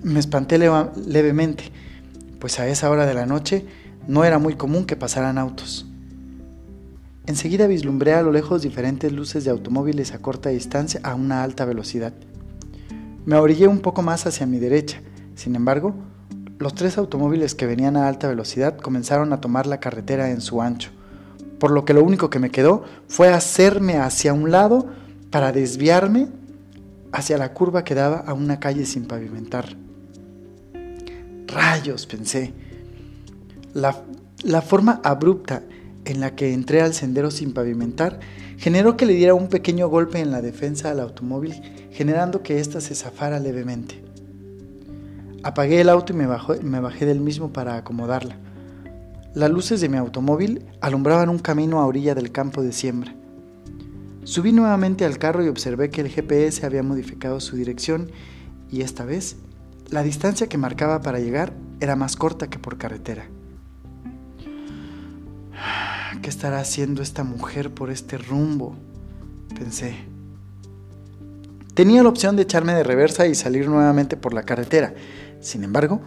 Me 0.03 0.19
espanté 0.19 0.57
levemente, 0.57 1.65
pues 2.39 2.59
a 2.59 2.67
esa 2.67 2.89
hora 2.89 3.05
de 3.05 3.13
la 3.13 3.25
noche 3.25 3.65
no 4.07 4.23
era 4.23 4.39
muy 4.39 4.55
común 4.55 4.85
que 4.85 4.95
pasaran 4.95 5.37
autos. 5.37 5.85
Enseguida 7.25 7.67
vislumbré 7.67 8.13
a 8.13 8.21
lo 8.21 8.33
lejos 8.33 8.61
diferentes 8.61 9.11
luces 9.13 9.45
de 9.45 9.51
automóviles 9.51 10.13
a 10.13 10.19
corta 10.19 10.49
distancia 10.49 10.99
a 11.03 11.15
una 11.15 11.41
alta 11.41 11.63
velocidad. 11.63 12.13
Me 13.25 13.37
orillé 13.37 13.67
un 13.67 13.79
poco 13.79 14.01
más 14.01 14.25
hacia 14.25 14.45
mi 14.45 14.59
derecha, 14.59 15.01
sin 15.33 15.55
embargo, 15.55 15.95
los 16.59 16.75
tres 16.75 16.97
automóviles 16.97 17.55
que 17.55 17.65
venían 17.65 17.95
a 17.95 18.09
alta 18.09 18.27
velocidad 18.27 18.77
comenzaron 18.77 19.31
a 19.31 19.39
tomar 19.39 19.67
la 19.67 19.79
carretera 19.79 20.31
en 20.31 20.41
su 20.41 20.61
ancho, 20.61 20.91
por 21.59 21.71
lo 21.71 21.85
que 21.85 21.93
lo 21.93 22.03
único 22.03 22.29
que 22.29 22.39
me 22.39 22.51
quedó 22.51 22.83
fue 23.07 23.29
hacerme 23.29 23.97
hacia 23.97 24.33
un 24.33 24.51
lado 24.51 24.87
para 25.31 25.53
desviarme 25.53 26.27
hacia 27.13 27.37
la 27.37 27.53
curva 27.53 27.85
que 27.85 27.95
daba 27.95 28.17
a 28.17 28.33
una 28.33 28.59
calle 28.59 28.85
sin 28.85 29.05
pavimentar. 29.05 29.77
Rayos, 31.47 32.05
pensé. 32.05 32.53
La, 33.73 34.03
la 34.43 34.61
forma 34.61 34.99
abrupta 35.03 35.63
en 36.05 36.19
la 36.19 36.35
que 36.35 36.53
entré 36.53 36.81
al 36.81 36.93
sendero 36.93 37.31
sin 37.31 37.53
pavimentar 37.53 38.19
generó 38.57 38.97
que 38.97 39.05
le 39.05 39.13
diera 39.13 39.33
un 39.33 39.47
pequeño 39.47 39.87
golpe 39.87 40.19
en 40.19 40.31
la 40.31 40.41
defensa 40.41 40.91
al 40.91 40.99
automóvil, 40.99 41.53
generando 41.91 42.43
que 42.43 42.59
ésta 42.59 42.81
se 42.81 42.95
zafara 42.95 43.39
levemente. 43.39 44.03
Apagué 45.43 45.81
el 45.81 45.89
auto 45.89 46.13
y 46.13 46.15
me, 46.15 46.27
me 46.61 46.79
bajé 46.79 47.05
del 47.05 47.19
mismo 47.19 47.51
para 47.51 47.75
acomodarla. 47.75 48.37
Las 49.33 49.49
luces 49.49 49.81
de 49.81 49.89
mi 49.89 49.97
automóvil 49.97 50.65
alumbraban 50.79 51.29
un 51.29 51.39
camino 51.39 51.79
a 51.79 51.85
orilla 51.85 52.15
del 52.15 52.31
campo 52.31 52.61
de 52.61 52.71
siembra. 52.71 53.15
Subí 54.23 54.53
nuevamente 54.53 55.03
al 55.03 55.17
carro 55.17 55.43
y 55.43 55.49
observé 55.49 55.89
que 55.89 56.01
el 56.01 56.07
GPS 56.07 56.65
había 56.65 56.83
modificado 56.83 57.41
su 57.41 57.57
dirección 57.57 58.11
y 58.71 58.81
esta 58.81 59.03
vez 59.03 59.35
la 59.89 60.01
distancia 60.01 60.47
que 60.47 60.57
marcaba 60.57 61.01
para 61.01 61.19
llegar 61.19 61.53
era 61.81 61.95
más 61.95 62.15
corta 62.15 62.49
que 62.49 62.57
por 62.57 62.77
carretera. 62.77 63.27
¿Qué 66.21 66.29
estará 66.29 66.59
haciendo 66.59 67.01
esta 67.01 67.23
mujer 67.23 67.71
por 67.71 67.89
este 67.89 68.17
rumbo? 68.17 68.75
Pensé. 69.57 69.95
Tenía 71.73 72.03
la 72.03 72.09
opción 72.09 72.35
de 72.35 72.43
echarme 72.43 72.73
de 72.73 72.83
reversa 72.83 73.25
y 73.25 73.35
salir 73.35 73.67
nuevamente 73.67 74.15
por 74.15 74.33
la 74.33 74.43
carretera, 74.43 74.93
sin 75.41 75.63
embargo, 75.63 76.01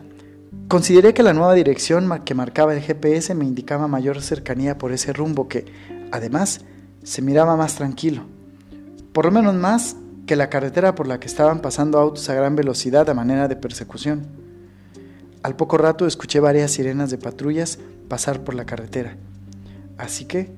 consideré 0.68 1.12
que 1.12 1.22
la 1.22 1.34
nueva 1.34 1.54
dirección 1.54 2.10
que 2.24 2.34
marcaba 2.34 2.72
el 2.72 2.80
GPS 2.80 3.34
me 3.34 3.44
indicaba 3.44 3.88
mayor 3.88 4.22
cercanía 4.22 4.78
por 4.78 4.92
ese 4.92 5.12
rumbo 5.12 5.48
que, 5.48 5.66
además, 6.12 6.62
se 7.02 7.20
miraba 7.20 7.56
más 7.56 7.74
tranquilo. 7.74 8.22
Por 9.12 9.26
lo 9.26 9.32
menos 9.32 9.54
más 9.54 9.96
que 10.26 10.36
la 10.36 10.48
carretera 10.48 10.94
por 10.94 11.06
la 11.06 11.20
que 11.20 11.26
estaban 11.26 11.60
pasando 11.60 11.98
autos 11.98 12.28
a 12.28 12.34
gran 12.34 12.56
velocidad 12.56 13.08
a 13.10 13.14
manera 13.14 13.48
de 13.48 13.56
persecución. 13.56 14.26
Al 15.42 15.54
poco 15.54 15.78
rato 15.78 16.06
escuché 16.06 16.40
varias 16.40 16.72
sirenas 16.72 17.10
de 17.10 17.18
patrullas 17.18 17.78
pasar 18.08 18.42
por 18.42 18.54
la 18.54 18.64
carretera. 18.64 19.16
Así 19.98 20.24
que 20.26 20.52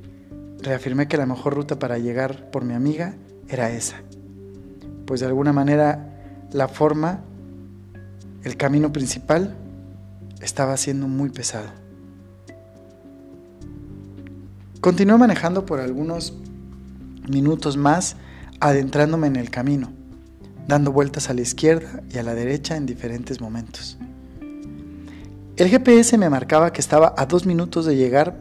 reafirmé 0.60 1.08
que 1.08 1.16
la 1.16 1.26
mejor 1.26 1.54
ruta 1.54 1.78
para 1.78 1.98
llegar 1.98 2.50
por 2.50 2.64
mi 2.64 2.74
amiga 2.74 3.14
era 3.48 3.70
esa. 3.70 3.96
Pues 5.06 5.20
de 5.20 5.26
alguna 5.26 5.52
manera 5.52 6.46
la 6.52 6.68
forma 6.68 7.20
el 8.44 8.56
camino 8.56 8.92
principal 8.92 9.56
estaba 10.40 10.76
siendo 10.76 11.08
muy 11.08 11.30
pesado. 11.30 11.68
Continué 14.80 15.18
manejando 15.18 15.66
por 15.66 15.80
algunos 15.80 16.34
minutos 17.28 17.76
más, 17.76 18.16
adentrándome 18.60 19.26
en 19.26 19.36
el 19.36 19.50
camino, 19.50 19.90
dando 20.66 20.92
vueltas 20.92 21.30
a 21.30 21.34
la 21.34 21.42
izquierda 21.42 22.02
y 22.10 22.18
a 22.18 22.22
la 22.22 22.34
derecha 22.34 22.76
en 22.76 22.86
diferentes 22.86 23.40
momentos. 23.40 23.98
El 25.56 25.68
GPS 25.68 26.16
me 26.16 26.30
marcaba 26.30 26.72
que 26.72 26.80
estaba 26.80 27.12
a 27.16 27.26
dos 27.26 27.44
minutos 27.44 27.84
de 27.86 27.96
llegar 27.96 28.40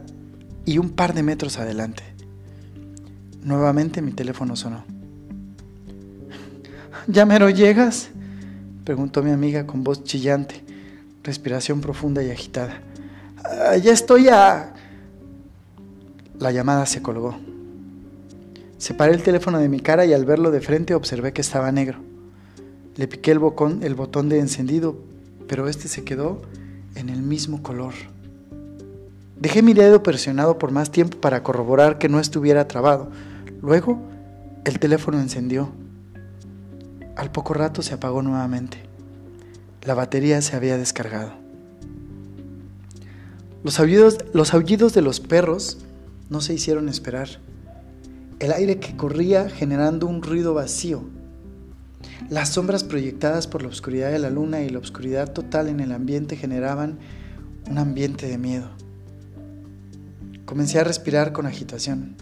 y 0.68 0.76
un 0.76 0.90
par 0.90 1.14
de 1.14 1.22
metros 1.22 1.58
adelante. 1.58 2.02
Nuevamente 3.42 4.02
mi 4.02 4.12
teléfono 4.12 4.54
sonó. 4.54 4.84
¿Ya 7.06 7.24
mero 7.24 7.48
llegas? 7.48 8.10
preguntó 8.84 9.22
mi 9.22 9.30
amiga 9.30 9.66
con 9.66 9.82
voz 9.82 10.04
chillante, 10.04 10.62
respiración 11.24 11.80
profunda 11.80 12.22
y 12.22 12.30
agitada. 12.30 12.82
Ah, 13.42 13.78
ya 13.78 13.92
estoy 13.92 14.28
a... 14.28 14.74
La 16.38 16.52
llamada 16.52 16.84
se 16.84 17.00
colgó. 17.00 17.34
Separé 18.76 19.14
el 19.14 19.22
teléfono 19.22 19.58
de 19.60 19.70
mi 19.70 19.80
cara 19.80 20.04
y 20.04 20.12
al 20.12 20.26
verlo 20.26 20.50
de 20.50 20.60
frente 20.60 20.94
observé 20.94 21.32
que 21.32 21.40
estaba 21.40 21.72
negro. 21.72 21.98
Le 22.96 23.08
piqué 23.08 23.30
el, 23.30 23.40
el 23.80 23.94
botón 23.94 24.28
de 24.28 24.38
encendido, 24.38 24.98
pero 25.48 25.66
este 25.66 25.88
se 25.88 26.04
quedó 26.04 26.42
en 26.94 27.08
el 27.08 27.22
mismo 27.22 27.62
color. 27.62 27.94
Dejé 29.40 29.62
mi 29.62 29.72
dedo 29.72 30.02
presionado 30.02 30.58
por 30.58 30.72
más 30.72 30.90
tiempo 30.90 31.20
para 31.20 31.44
corroborar 31.44 31.98
que 31.98 32.08
no 32.08 32.18
estuviera 32.18 32.66
trabado. 32.66 33.08
Luego, 33.62 34.00
el 34.64 34.80
teléfono 34.80 35.20
encendió. 35.20 35.70
Al 37.14 37.30
poco 37.30 37.54
rato 37.54 37.82
se 37.82 37.94
apagó 37.94 38.20
nuevamente. 38.22 38.78
La 39.82 39.94
batería 39.94 40.42
se 40.42 40.56
había 40.56 40.76
descargado. 40.76 41.32
Los 43.62 43.78
aullidos, 43.78 44.18
los 44.32 44.54
aullidos 44.54 44.92
de 44.92 45.02
los 45.02 45.20
perros 45.20 45.78
no 46.30 46.40
se 46.40 46.54
hicieron 46.54 46.88
esperar. 46.88 47.28
El 48.40 48.52
aire 48.52 48.80
que 48.80 48.96
corría 48.96 49.48
generando 49.48 50.08
un 50.08 50.22
ruido 50.22 50.52
vacío. 50.52 51.04
Las 52.28 52.50
sombras 52.50 52.82
proyectadas 52.82 53.46
por 53.46 53.62
la 53.62 53.68
oscuridad 53.68 54.10
de 54.10 54.18
la 54.18 54.30
luna 54.30 54.62
y 54.62 54.68
la 54.68 54.80
oscuridad 54.80 55.32
total 55.32 55.68
en 55.68 55.78
el 55.78 55.92
ambiente 55.92 56.36
generaban 56.36 56.98
un 57.70 57.78
ambiente 57.78 58.26
de 58.26 58.38
miedo. 58.38 58.68
Comencé 60.48 60.78
a 60.78 60.84
respirar 60.84 61.34
con 61.34 61.44
agitación. 61.44 62.16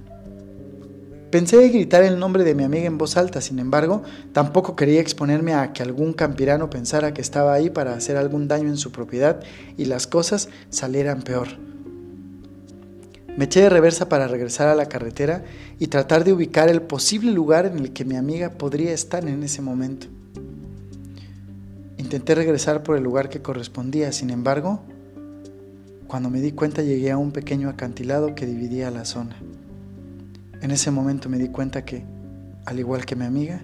Pensé 1.31 1.69
gritar 1.69 2.03
el 2.03 2.19
nombre 2.19 2.43
de 2.43 2.57
mi 2.57 2.65
amiga 2.65 2.87
en 2.87 2.99
voz 2.99 3.17
alta, 3.17 3.41
sin 3.41 3.61
embargo, 3.61 4.03
tampoco 4.33 4.75
quería 4.75 5.01
exponerme 5.01 5.55
a 5.55 5.73
que 5.73 5.85
algún 5.85 6.13
campirano 6.13 6.69
pensara 6.69 7.15
que 7.15 7.21
estaba 7.21 7.55
ahí 7.55 7.71
para 7.71 7.95
hacer 7.95 8.17
algún 8.17 8.49
daño 8.49 8.67
en 8.67 8.79
su 8.79 8.91
propiedad 8.91 9.39
y 9.77 9.85
las 9.85 10.09
cosas 10.09 10.49
salieran 10.71 11.23
peor. 11.23 11.47
Me 13.37 13.45
eché 13.45 13.61
de 13.61 13.71
reversa 13.71 14.09
para 14.09 14.27
regresar 14.27 14.67
a 14.67 14.75
la 14.75 14.87
carretera 14.87 15.45
y 15.79 15.87
tratar 15.87 16.25
de 16.25 16.33
ubicar 16.33 16.69
el 16.69 16.83
posible 16.83 17.31
lugar 17.31 17.65
en 17.67 17.79
el 17.79 17.93
que 17.93 18.05
mi 18.05 18.17
amiga 18.17 18.51
podría 18.59 18.93
estar 18.93 19.25
en 19.25 19.45
ese 19.45 19.63
momento. 19.63 20.09
Intenté 21.97 22.35
regresar 22.35 22.83
por 22.83 22.97
el 22.97 23.05
lugar 23.05 23.29
que 23.29 23.41
correspondía, 23.41 24.11
sin 24.11 24.31
embargo, 24.31 24.83
cuando 26.07 26.31
me 26.31 26.41
di 26.41 26.53
cuenta 26.53 26.83
llegué 26.83 27.11
a 27.11 27.19
un 27.19 27.33
pequeño 27.33 27.69
acantilado 27.69 28.35
que 28.35 28.47
dividía 28.47 28.91
la 28.93 29.05
zona. 29.05 29.37
En 30.63 30.71
ese 30.71 30.91
momento 30.91 31.29
me 31.29 31.39
di 31.39 31.49
cuenta 31.49 31.85
que, 31.85 32.05
al 32.65 32.79
igual 32.79 33.05
que 33.05 33.17
mi 33.17 33.25
amiga, 33.25 33.63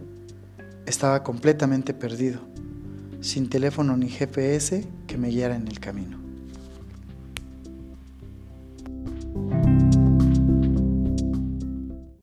estaba 0.85 1.23
completamente 1.23 1.95
perdido, 1.95 2.41
sin 3.21 3.49
teléfono 3.49 3.97
ni 3.97 4.09
GPS 4.09 4.85
que 5.07 5.17
me 5.17 5.29
guiara 5.29 5.55
en 5.55 5.69
el 5.69 5.79
camino. 5.79 6.19